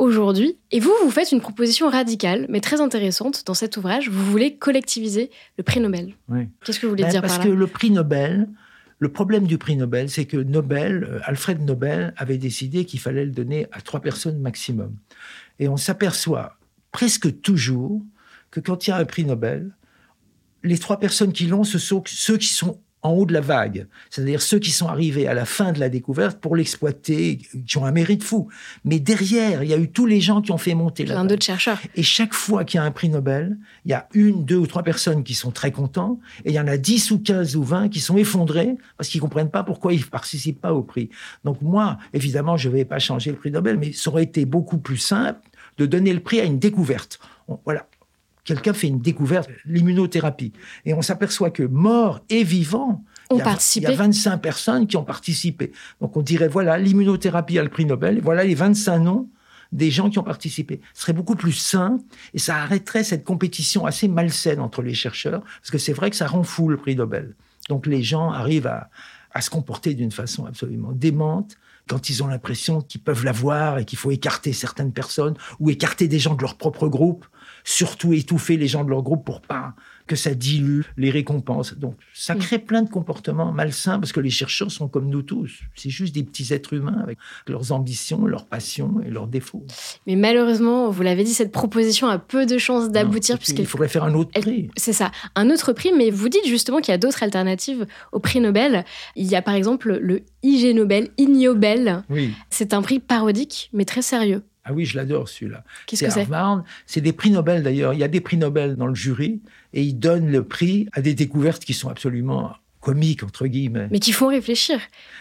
[0.00, 0.56] aujourd'hui.
[0.70, 4.08] Et vous, vous faites une proposition radicale, mais très intéressante dans cet ouvrage.
[4.08, 6.14] Vous voulez collectiviser le prix Nobel.
[6.28, 6.48] Oui.
[6.64, 8.48] Qu'est-ce que vous voulez ben, dire par là Parce que le prix Nobel,
[8.98, 13.26] le problème du prix Nobel, c'est que Nobel, euh, Alfred Nobel, avait décidé qu'il fallait
[13.26, 14.96] le donner à trois personnes maximum.
[15.58, 16.56] Et on s'aperçoit
[16.92, 18.02] presque toujours
[18.50, 19.70] que quand il y a un prix Nobel,
[20.64, 23.86] les trois personnes qui l'ont, ce sont ceux qui sont en haut de la vague,
[24.10, 27.86] c'est-à-dire ceux qui sont arrivés à la fin de la découverte pour l'exploiter, qui ont
[27.86, 28.48] un mérite fou.
[28.84, 31.24] Mais derrière, il y a eu tous les gens qui ont fait monter la Plein
[31.24, 31.80] d'autres chercheurs.
[31.94, 34.66] Et chaque fois qu'il y a un prix Nobel, il y a une, deux ou
[34.66, 37.62] trois personnes qui sont très contents, et il y en a dix ou quinze ou
[37.62, 41.08] vingt qui sont effondrés parce qu'ils comprennent pas pourquoi ils participent pas au prix.
[41.44, 44.78] Donc moi, évidemment, je vais pas changer le prix Nobel, mais ça aurait été beaucoup
[44.78, 45.40] plus simple
[45.78, 47.18] de donner le prix à une découverte.
[47.64, 47.86] voilà,
[48.44, 50.52] quelqu'un fait une découverte, l'immunothérapie,
[50.84, 53.86] et on s'aperçoit que mort et vivant, Ont il y, a, participé.
[53.86, 55.72] il y a 25 personnes qui ont participé.
[56.00, 59.28] Donc on dirait, voilà, l'immunothérapie a le prix Nobel, et voilà les 25 noms
[59.72, 60.80] des gens qui ont participé.
[60.94, 61.98] Ce serait beaucoup plus sain,
[62.34, 66.16] et ça arrêterait cette compétition assez malsaine entre les chercheurs, parce que c'est vrai que
[66.16, 67.36] ça rend fou le prix Nobel.
[67.68, 68.90] Donc les gens arrivent à,
[69.32, 71.56] à se comporter d'une façon absolument démente,
[71.88, 76.08] quand ils ont l'impression qu'ils peuvent l'avoir et qu'il faut écarter certaines personnes ou écarter
[76.08, 77.26] des gens de leur propre groupe,
[77.64, 79.74] surtout étouffer les gens de leur groupe pour pas
[80.10, 81.78] que ça dilue les récompenses.
[81.78, 85.60] Donc ça crée plein de comportements malsains parce que les chercheurs sont comme nous tous.
[85.76, 89.64] C'est juste des petits êtres humains avec leurs ambitions, leurs passions et leurs défauts.
[90.08, 93.68] Mais malheureusement, vous l'avez dit, cette proposition a peu de chances d'aboutir Non, puisqu'elle il
[93.68, 94.68] faudrait faire un autre prix.
[94.76, 98.18] C'est ça, un autre prix, mais vous dites justement qu'il y a d'autres alternatives au
[98.18, 98.84] prix Nobel.
[99.14, 102.02] Il y a par exemple le IG Nobel, Ignobel.
[102.10, 102.32] Oui.
[102.50, 104.42] C'est un prix parodique, mais très sérieux.
[104.64, 105.64] Ah oui, je l'adore celui-là.
[105.86, 106.20] Qu'est-ce que c'est?
[106.20, 106.64] Harvard.
[106.86, 107.94] C'est des prix Nobel d'ailleurs.
[107.94, 109.40] Il y a des prix Nobel dans le jury
[109.72, 113.88] et ils donnent le prix à des découvertes qui sont absolument comiques, entre guillemets.
[113.90, 114.78] Mais qui font réfléchir.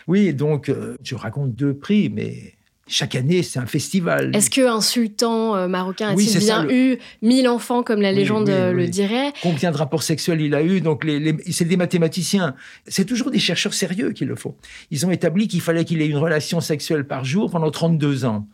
[0.07, 2.53] Oui, donc euh, je raconte deux prix, mais
[2.87, 4.35] chaque année, c'est un festival.
[4.35, 8.11] Est-ce qu'un sultan euh, marocain Oui, a-t-il ça, bien le- eu 1000 enfants, comme la
[8.11, 9.31] légende oui, euh, le dirait?
[9.43, 10.81] Combien de rapports sexuels il a eu?
[10.81, 12.55] Donc, les, les- c'est des mathématiciens.
[12.87, 14.55] C'est toujours des chercheurs sérieux qui le font.
[14.89, 18.47] Ils ont établi qu'il fallait qu'il ait une relation sexuelle par jour pendant 32 ans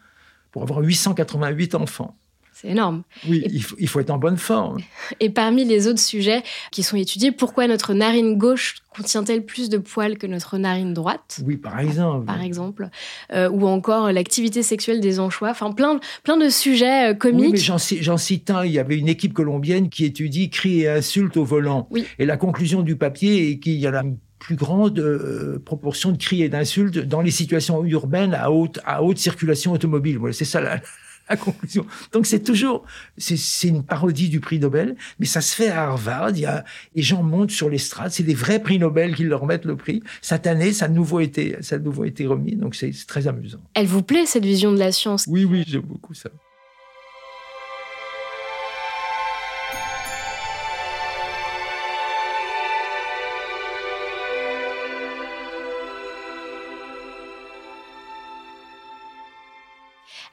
[0.55, 2.15] pour avoir 888 enfants.
[2.53, 3.03] C'est énorme.
[3.27, 4.77] Oui, Et- il faut, il faut être en bonne forme.
[5.19, 6.41] Et parmi les autres sujets
[6.71, 11.41] qui sont étudiés, pourquoi notre narine gauche contient-elle plus de poils que notre narine droite?
[11.45, 12.25] Oui, par exemple.
[12.25, 12.89] par exemple,
[13.33, 17.51] Euh, ou encore l'activité sexuelle des anchois, enfin plein, plein de sujets euh, Oui, comiques.
[17.51, 18.63] mais j'en ci- j'en cite un.
[18.63, 21.89] Il y avait une équipe colombienne qui étudie cris et insultes au volant.
[21.91, 22.05] Oui.
[22.19, 26.11] Et la conclusion du papier est qu'il y en a une plus grande euh, proportion
[26.11, 30.17] de cris et d'insultes dans les situations urbaines à haute, à haute circulation automobile.
[30.17, 30.81] Voilà, c'est ça la,
[31.29, 31.85] la conclusion.
[32.11, 32.85] Donc c'est toujours,
[33.17, 36.31] c'est c'est une parodie du prix Nobel, mais ça se fait à Harvard.
[36.31, 36.63] Il y a,
[36.95, 38.11] les gens montent sur l'estrade.
[38.11, 40.03] C'est des vrais prix Nobel qui leur remettent le prix.
[40.21, 42.55] Cette année, ça a de nouveau été, ça a de nouveau été remis.
[42.55, 43.59] Donc c'est c'est très amusant.
[43.73, 45.25] Elle vous plaît cette vision de la science?
[45.27, 46.29] Oui, oui, j'aime beaucoup ça.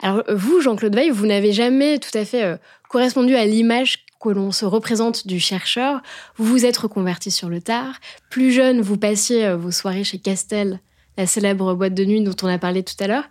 [0.02, 2.56] Alors vous, Jean-Claude Veil, vous n'avez jamais tout à fait euh,
[2.88, 6.02] correspondu à l'image que l'on se représente du chercheur.
[6.36, 7.94] Vous vous êtes reconverti sur le tard.
[8.28, 10.80] Plus jeune, vous passiez euh, vos soirées chez Castel,
[11.16, 13.28] la célèbre boîte de nuit dont on a parlé tout à l'heure.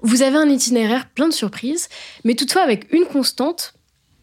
[0.00, 1.88] Vous avez un itinéraire plein de surprises,
[2.24, 3.74] mais toutefois avec une constante.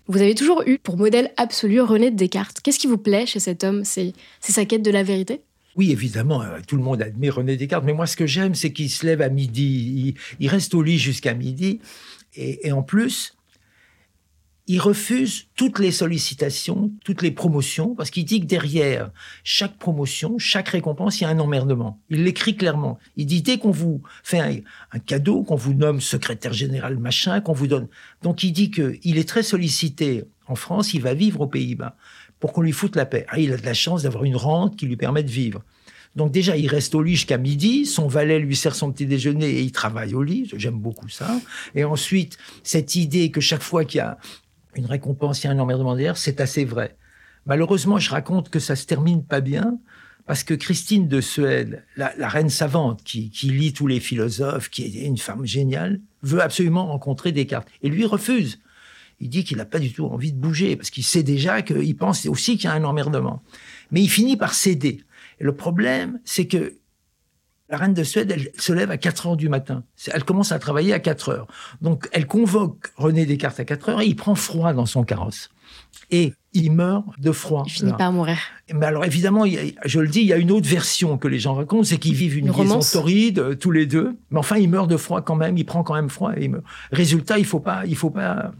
[0.07, 2.61] Vous avez toujours eu pour modèle absolu René Descartes.
[2.63, 3.83] Qu'est-ce qui vous plaît chez cet homme?
[3.83, 5.43] C'est sa quête de la vérité?
[5.79, 8.73] Oui, évidemment, euh, tout le monde admire René Descartes, mais moi, ce que j'aime, c'est
[8.73, 11.79] qu'il se lève à midi, il, reste au lit jusqu'à midi,
[12.35, 13.37] et, en plus,
[14.67, 19.09] il refuse toutes les sollicitations, toutes les promotions, parce qu'il dit que derrière
[19.45, 22.01] chaque promotion, chaque récompense, il y a un emmerdement.
[22.09, 22.99] Il l'écrit clairement.
[23.15, 24.57] Il dit dès qu'on vous fait un,
[24.91, 27.87] un cadeau, qu'on vous nomme secrétaire général machin, qu'on vous donne.
[28.21, 31.95] Donc il dit que il est très sollicité en France, il va vivre aux Pays-Bas
[32.39, 33.25] pour qu'on lui foute la paix.
[33.29, 35.63] Ah, il a de la chance d'avoir une rente qui lui permet de vivre.
[36.15, 39.49] Donc déjà, il reste au lit jusqu'à midi, son valet lui sert son petit déjeuner
[39.49, 41.39] et il travaille au lit, j'aime beaucoup ça.
[41.75, 44.17] Et ensuite, cette idée que chaque fois qu'il y a
[44.75, 46.97] une récompense, il y a un emmerdement derrière, c'est assez vrai.
[47.45, 49.77] Malheureusement, je raconte que ça se termine pas bien,
[50.25, 54.83] parce que Christine de Suède, la, reine savante qui, qui lit tous les philosophes, qui
[54.83, 57.67] est une femme géniale, veut absolument rencontrer Descartes.
[57.81, 58.59] Et lui refuse.
[59.19, 61.95] Il dit qu'il n'a pas du tout envie de bouger, parce qu'il sait déjà qu'il
[61.97, 63.41] pense aussi qu'il y a un emmerdement.
[63.91, 65.03] Mais il finit par céder.
[65.39, 66.73] Et le problème, c'est que
[67.69, 69.83] la reine de Suède, elle se lève à 4 heures du matin.
[70.11, 71.47] Elle commence à travailler à 4 heures.
[71.81, 75.49] Donc, elle convoque René Descartes à 4 heures et il prend froid dans son carrosse.
[76.09, 77.63] Et il meurt de froid.
[77.67, 78.37] Il finit par mourir.
[78.73, 81.27] Mais alors, évidemment, il a- je le dis, il y a une autre version que
[81.27, 82.91] les gens racontent, c'est qu'ils vivent une, Une liaison romance.
[82.93, 84.17] torride, euh, tous les deux.
[84.31, 86.49] Mais enfin, il meurt de froid quand même, il prend quand même froid et il
[86.51, 86.63] meurt.
[86.91, 88.51] Résultat, il faut pas, il faut pas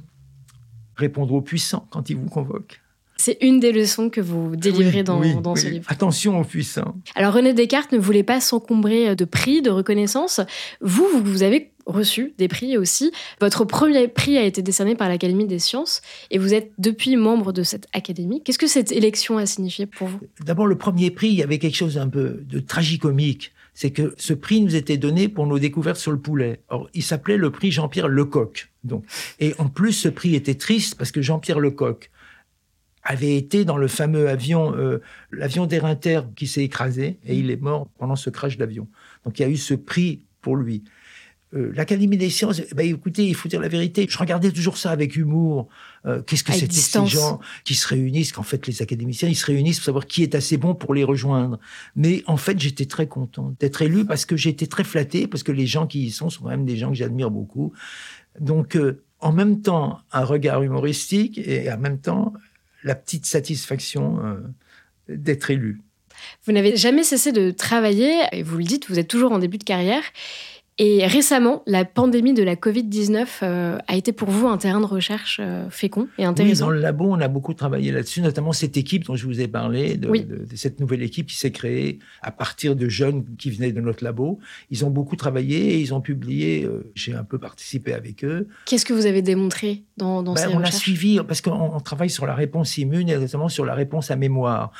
[1.00, 2.82] répondre aux puissants quand ils vous convoquent.
[3.18, 5.86] C'est une des leçons que vous délivrez Oui, dans, oui, dans ce livre.
[5.90, 6.96] Attention aux puissants.
[7.16, 10.40] Alors René Descartes ne voulait pas s'encombrer de prix, de reconnaissance.
[10.80, 13.12] Vous, vous, vous avez reçu des prix aussi.
[13.42, 17.52] Votre premier prix a été décerné par l'Académie des sciences et vous êtes depuis membre
[17.52, 18.42] de cette académie.
[18.42, 20.20] Qu'est-ce que cette élection a signifié pour vous?
[20.46, 23.52] D'abord, le premier prix, il y avait quelque chose un peu de tragicomique.
[23.74, 26.62] C'est que ce prix nous était donné pour nos découvertes sur le poulet.
[26.70, 28.72] Or, il s'appelait le prix Jean-Pierre Lecoq.
[28.84, 29.06] Donc,
[29.40, 32.10] et en plus, ce prix était triste parce que Jean-Pierre Lecoq
[33.04, 35.02] avait été dans le fameux avion, euh,
[35.32, 38.88] l'avion d'Erinter qui s'est écrasé et il est mort pendant ce crash d'avion.
[39.26, 40.84] Donc il y a eu ce prix pour lui.
[41.56, 44.06] Euh, L'Académie des sciences, ben, écoutez, il faut dire la vérité.
[44.08, 45.68] Je regardais toujours ça avec humour.
[46.06, 49.46] Euh, qu'est-ce que c'était ces gens qui se réunissent Qu'en fait, les académiciens, ils se
[49.46, 51.60] réunissent pour savoir qui est assez bon pour les rejoindre.
[51.96, 55.52] Mais en fait, j'étais très content d'être élu parce que j'étais très flatté, parce que
[55.52, 57.74] les gens qui y sont sont quand même des gens que j'admire beaucoup.
[58.40, 62.34] Donc, euh, en même temps, un regard humoristique et en même temps,
[62.84, 64.20] la petite satisfaction
[65.10, 65.82] d'être élu.
[66.46, 69.58] Vous n'avez jamais cessé de travailler, et vous le dites, vous êtes toujours en début
[69.58, 70.04] de carrière.
[70.82, 74.86] Et récemment, la pandémie de la Covid-19 euh, a été pour vous un terrain de
[74.86, 76.54] recherche euh, fécond et intéressant.
[76.54, 79.42] Oui, dans le labo, on a beaucoup travaillé là-dessus, notamment cette équipe dont je vous
[79.42, 80.10] ai parlé, de,
[80.56, 84.39] cette nouvelle équipe qui s'est créée à partir de jeunes qui venaient de notre labo.
[84.72, 86.63] Ils ont beaucoup travaillé et ils ont publié.
[86.63, 88.48] Euh, j'ai un peu participé avec eux.
[88.65, 90.76] Qu'est-ce que vous avez démontré dans, dans ben, ces on recherches?
[90.76, 94.12] On a suivi, parce qu'on travaille sur la réponse immune et notamment sur la réponse
[94.12, 94.72] à mémoire.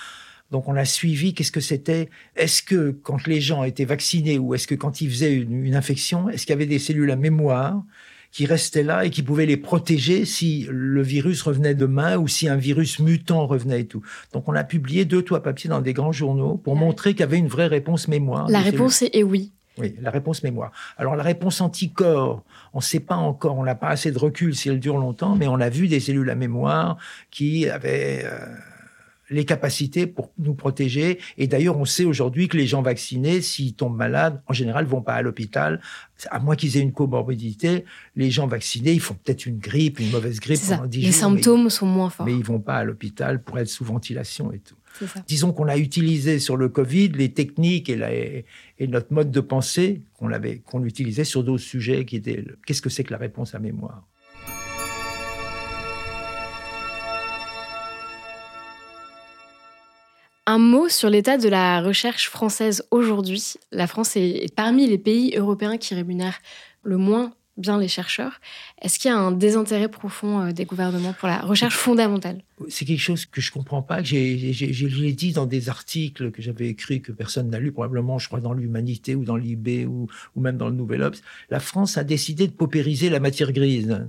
[0.51, 2.09] Donc on a suivi qu'est-ce que c'était?
[2.35, 6.29] Est-ce que quand les gens étaient vaccinés ou est-ce que quand ils faisaient une, infection,
[6.29, 7.83] est-ce qu'il y avait des cellules à mémoire
[8.31, 12.47] qui restaient là et qui pouvaient les protéger si le virus revenait demain ou si
[12.47, 14.03] un virus mutant revenait et tout?
[14.33, 17.23] Donc on a publié deux trois papiers dans des grands journaux pour montrer qu'il y
[17.23, 18.49] avait une vraie réponse mémoire.
[18.49, 19.51] La réponse est oui.
[19.77, 20.71] Oui, la réponse mémoire.
[20.97, 24.53] Alors la réponse anticorps, on ne sait pas encore, on n'a pas assez de recul
[24.53, 26.97] si elle dure longtemps, mais on a vu des cellules à mémoire
[27.31, 28.45] qui avaient euh,
[29.29, 31.19] les capacités pour nous protéger.
[31.37, 35.01] Et d'ailleurs, on sait aujourd'hui que les gens vaccinés, s'ils tombent malades, en général, vont
[35.01, 35.81] pas à l'hôpital.
[36.29, 40.11] À moins qu'ils aient une comorbidité, les gens vaccinés, ils font peut-être une grippe, une
[40.11, 41.07] mauvaise grippe pendant 10 les jours.
[41.07, 42.25] Les symptômes sont moins forts.
[42.25, 44.75] Mais ils vont pas à l'hôpital pour être sous ventilation et tout.
[45.27, 48.45] Disons qu'on a utilisé sur le Covid les techniques et,
[48.79, 50.29] et notre mode de pensée qu'on
[50.65, 54.07] qu'on utilisait sur d'autres sujets qui étaient qu'est-ce que c'est que la réponse à mémoire?
[60.51, 63.53] Un mot sur l'état de la recherche française aujourd'hui.
[63.71, 66.39] La France est parmi les pays européens qui rémunèrent
[66.81, 68.41] le moins bien les chercheurs.
[68.81, 72.41] Est-ce qu'il y a un désintérêt profond euh, des gouvernements pour la recherche fondamentale?
[72.67, 74.01] C'est quelque chose que je ne comprends pas.
[74.01, 78.27] je l'ai dit dans des articles que j'avais écrits que personne n'a lu, probablement, je
[78.27, 81.21] crois, dans l'Humanité ou dans l'IB ou, ou même dans le Nouvel Obs.
[81.51, 83.99] La France a décidé de paupériser la matière grise.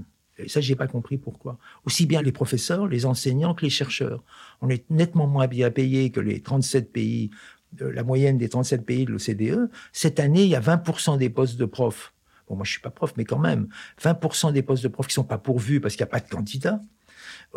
[0.44, 1.58] Et ça, j'ai pas compris pourquoi.
[1.84, 4.22] Aussi bien les professeurs, les enseignants que les chercheurs.
[4.60, 7.30] On est nettement moins bien payés que les 37 pays,
[7.72, 9.70] de la moyenne des 37 pays de l'OCDE.
[9.92, 12.12] Cette année, il y a 20% des postes de profs.
[12.48, 13.68] Bon, moi, je suis pas prof, mais quand même,
[14.02, 16.28] 20% des postes de profs qui sont pas pourvus parce qu'il n'y a pas de
[16.28, 16.80] candidats.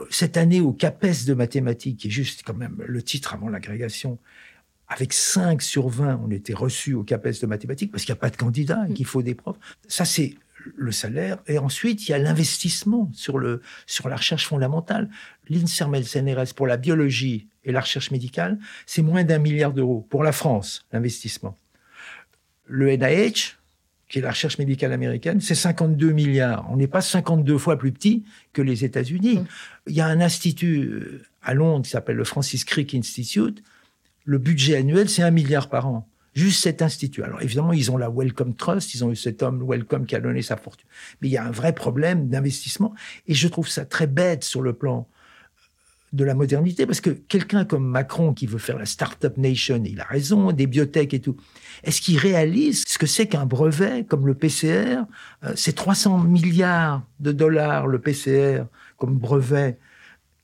[0.09, 4.19] Cette année, au CAPES de mathématiques, qui est juste quand même le titre avant l'agrégation,
[4.87, 8.21] avec 5 sur 20, on était reçus au CAPES de mathématiques parce qu'il n'y a
[8.21, 9.57] pas de candidats et qu'il faut des profs.
[9.87, 10.35] Ça, c'est
[10.75, 11.37] le salaire.
[11.47, 15.09] Et ensuite, il y a l'investissement sur, le, sur la recherche fondamentale.
[15.49, 20.23] L'INSERMEL CNRS pour la biologie et la recherche médicale, c'est moins d'un milliard d'euros pour
[20.23, 21.57] la France, l'investissement.
[22.65, 23.55] Le NIH,
[24.09, 26.67] qui est la recherche médicale américaine, c'est 52 milliards.
[26.69, 28.23] On n'est pas 52 fois plus petit
[28.53, 29.37] que les États-Unis.
[29.37, 29.45] Mmh.
[29.87, 33.63] Il y a un institut euh, à Londres qui s'appelle le Francis Crick Institute.
[34.25, 37.23] Le budget annuel, c'est un milliard par an juste cet institut.
[37.23, 40.19] Alors évidemment, ils ont la Welcome Trust, ils ont eu cet homme Welcome qui a
[40.19, 40.87] donné sa fortune.
[41.21, 42.93] Mais il y a un vrai problème d'investissement
[43.27, 45.07] et je trouve ça très bête sur le plan
[46.13, 49.99] de la modernité, parce que quelqu'un comme Macron qui veut faire la Startup Nation, il
[49.99, 51.35] a raison, des biotech et tout,
[51.83, 55.05] est-ce qu'il réalise ce que c'est qu'un brevet comme le PCR
[55.43, 58.65] euh, C'est 300 milliards de dollars le PCR
[58.97, 59.79] comme brevet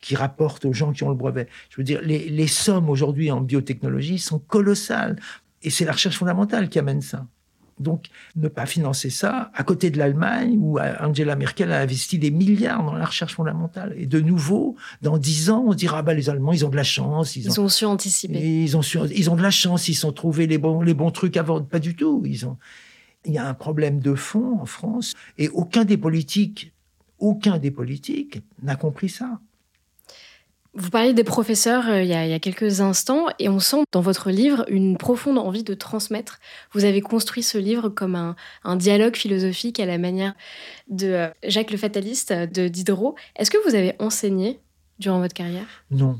[0.01, 1.47] qui rapporte aux gens qui ont le brevet?
[1.69, 5.17] Je veux dire, les sommes aujourd'hui en biotechnologie sont colossales.
[5.63, 7.25] Et c'est la recherche fondamentale qui amène ça.
[7.79, 12.29] Donc, ne pas financer ça, à côté de l'Allemagne, où Angela Merkel a investi des
[12.29, 13.93] milliards dans la recherche fondamentale.
[13.97, 16.83] Et de nouveau, dans dix ans, on dira, bah, les Allemands, ils ont de la
[16.83, 17.37] chance.
[17.37, 18.37] Ils, ont, su anticiper.
[18.37, 21.37] Ils ont, ils ont de la chance, ils ont trouvé les bons, les bons trucs
[21.37, 21.61] avant.
[21.61, 22.21] Pas du tout.
[22.25, 22.57] Ils ont,
[23.25, 25.13] il y a un problème de fond en France.
[25.37, 26.73] Et aucun des politiques,
[27.17, 29.39] aucun des politiques n'a compris ça.
[30.75, 34.29] Vous parliez des professeurs euh, il, y a, quelques instants et on sent dans votre
[34.29, 36.39] livre une profonde envie de transmettre.
[36.73, 38.15] Vous avez construit ce livre comme
[38.63, 40.35] un, dialogue philosophique à la manière
[40.87, 43.15] de euh, Jacques le Fataliste de Diderot.
[43.35, 44.59] Est-ce que vous avez enseigné
[44.99, 45.65] durant votre carrière?
[45.91, 46.19] Non.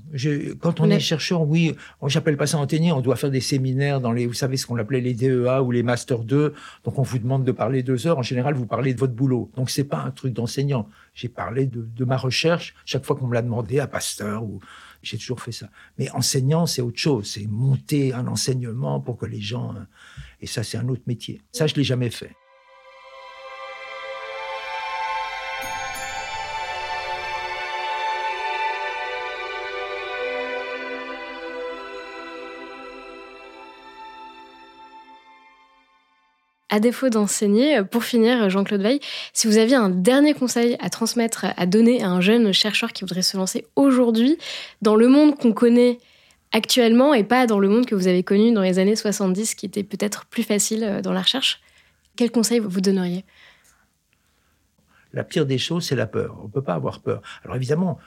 [0.59, 1.75] quand on est chercheur, oui,
[2.07, 4.77] j'appelle pas ça enseigner, on doit faire des séminaires dans les, vous savez, ce qu'on
[4.77, 6.53] appelait les DEA ou les Master 2.
[6.85, 8.17] Donc, on vous demande de parler deux heures.
[8.17, 9.51] En général, vous parlez de votre boulot.
[9.55, 10.87] Donc, c'est pas un truc d'enseignant.
[11.13, 14.59] J'ai parlé de, ma recherche chaque fois qu'on me l'a demandé à Pasteur ou
[15.03, 15.69] j'ai toujours fait ça.
[15.97, 17.29] Mais enseignant, c'est autre chose.
[17.29, 19.75] C'est monter un enseignement pour que les gens.
[19.75, 19.80] Euh,
[20.41, 21.41] et ça, c'est un autre métier.
[21.51, 22.32] Ça, je l'ai jamais fait.
[36.70, 38.99] À défaut d'enseigner, pour finir, Jean-Claude Veil,
[39.34, 43.01] si vous aviez un dernier conseil à transmettre, à donner à un jeune chercheur qui
[43.01, 44.38] voudrait se lancer aujourd'hui
[44.82, 45.97] dans le monde qu'on connaît
[46.51, 49.65] actuellement et pas dans le monde que vous avez connu dans les années 70, qui
[49.65, 51.61] était peut-être plus facile euh, dans la recherche,
[52.15, 53.24] quel conseil vous donneriez?
[55.13, 56.38] La pire des choses, c'est la peur.
[56.41, 57.22] On ne peut pas avoir peur.
[57.43, 57.97] Alors évidemment,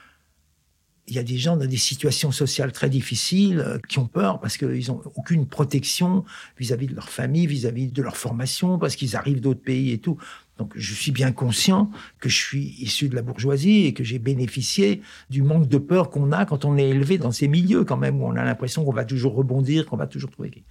[1.07, 4.39] il y a des gens dans des situations sociales très difficiles euh, qui ont peur
[4.39, 6.23] parce qu'ils n'ont aucune protection
[6.57, 10.17] vis-à-vis de leur famille, vis-à-vis de leur formation, parce qu'ils arrivent d'autres pays et tout.
[10.57, 11.89] Donc je suis bien conscient
[12.19, 16.09] que je suis issu de la bourgeoisie et que j'ai bénéficié du manque de peur
[16.09, 18.85] qu'on a quand on est élevé dans ces milieux quand même où on a l'impression
[18.85, 20.63] qu'on va toujours rebondir, qu'on va toujours trouver.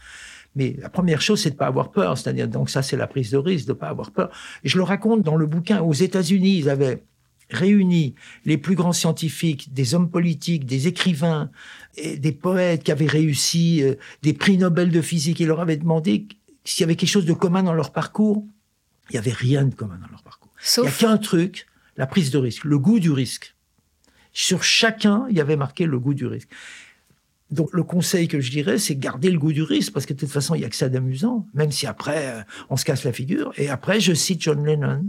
[0.55, 2.17] Mais la première chose, c'est de pas avoir peur.
[2.19, 4.31] C'est-à-dire, donc ça, c'est la prise de risque, de pas avoir peur.
[4.65, 5.81] Et je le raconte dans le bouquin.
[5.81, 7.03] Aux États-Unis, ils avaient
[7.55, 11.51] réuni les plus grands scientifiques, des hommes politiques, des écrivains,
[11.97, 15.77] et des poètes qui avaient réussi euh, des prix Nobel de physique et leur avaient
[15.77, 16.27] demandé
[16.65, 18.45] s'il y avait quelque chose de commun dans leur parcours.
[19.11, 20.51] Il n'y avait rien de commun dans leur parcours.
[20.79, 23.55] Il n'y a qu'un truc, la prise de risque, le goût du risque.
[24.33, 26.49] Sur chacun, il y avait marqué le goût du risque.
[27.51, 30.19] Donc le conseil que je dirais, c'est garder le goût du risque, parce que de
[30.19, 33.05] toute façon, il n'y a que ça d'amusant, même si après, euh, on se casse
[33.05, 33.53] la figure.
[33.59, 35.05] Et après, je cite John Lennon,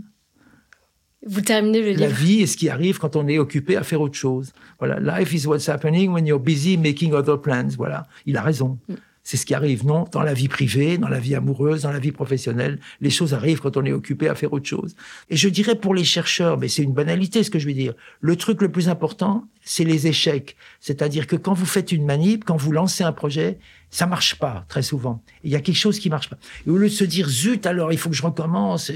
[1.25, 2.01] vous terminez le livre.
[2.01, 4.53] La vie est ce qui arrive quand on est occupé à faire autre chose.
[4.79, 7.69] Voilà, life is what's happening when you're busy making other plans.
[7.77, 8.77] Voilà, il a raison.
[8.89, 8.95] Mm.
[9.25, 10.05] C'est ce qui arrive, non?
[10.11, 13.61] Dans la vie privée, dans la vie amoureuse, dans la vie professionnelle, les choses arrivent
[13.61, 14.97] quand on est occupé à faire autre chose.
[15.29, 17.93] Et je dirais pour les chercheurs, mais c'est une banalité ce que je veux dire.
[18.19, 20.57] Le truc le plus important, c'est les échecs.
[20.81, 23.59] C'est-à-dire que quand vous faites une manip, quand vous lancez un projet,
[23.91, 25.23] ça marche pas très souvent.
[25.45, 26.37] Il y a quelque chose qui marche pas.
[26.67, 28.91] Et au lieu de se dire zut, alors il faut que je recommence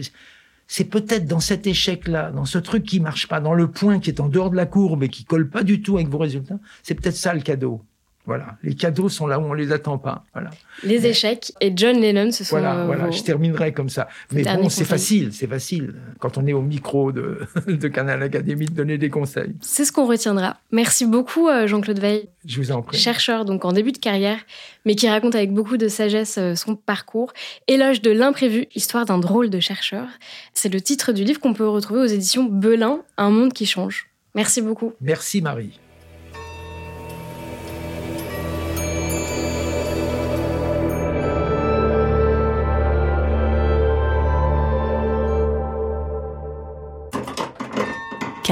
[0.68, 4.10] c'est peut-être dans cet échec-là, dans ce truc qui marche pas, dans le point qui
[4.10, 6.60] est en dehors de la courbe et qui colle pas du tout avec vos résultats,
[6.84, 7.84] c'est peut-être ça le cadeau.
[8.28, 10.26] Voilà, les cadeaux sont là où on les attend pas.
[10.34, 10.50] Voilà.
[10.84, 12.60] Les échecs et John Lennon, ce sont.
[12.60, 13.10] Voilà, voilà.
[13.10, 14.10] Je terminerai comme ça.
[14.34, 18.66] Mais bon, c'est facile, c'est facile quand on est au micro de, de Canal Académie
[18.66, 19.56] de donner des conseils.
[19.62, 20.58] C'est ce qu'on retiendra.
[20.74, 22.28] Merci beaucoup, euh, Jean-Claude Veil.
[22.46, 22.98] Je vous en prie.
[22.98, 24.40] Chercheur donc en début de carrière,
[24.86, 27.32] mais qui raconte avec beaucoup de sagesse euh, son parcours.
[27.70, 30.06] Éloge de l'imprévu, histoire d'un drôle de chercheur.
[30.54, 34.10] C'est le titre du livre qu'on peut retrouver aux éditions Belin, Un monde qui change.
[34.36, 34.92] Merci beaucoup.
[35.00, 35.80] Merci Marie.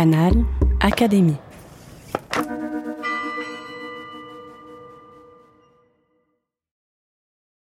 [0.06, 0.46] Canal
[0.82, 1.45] Académie.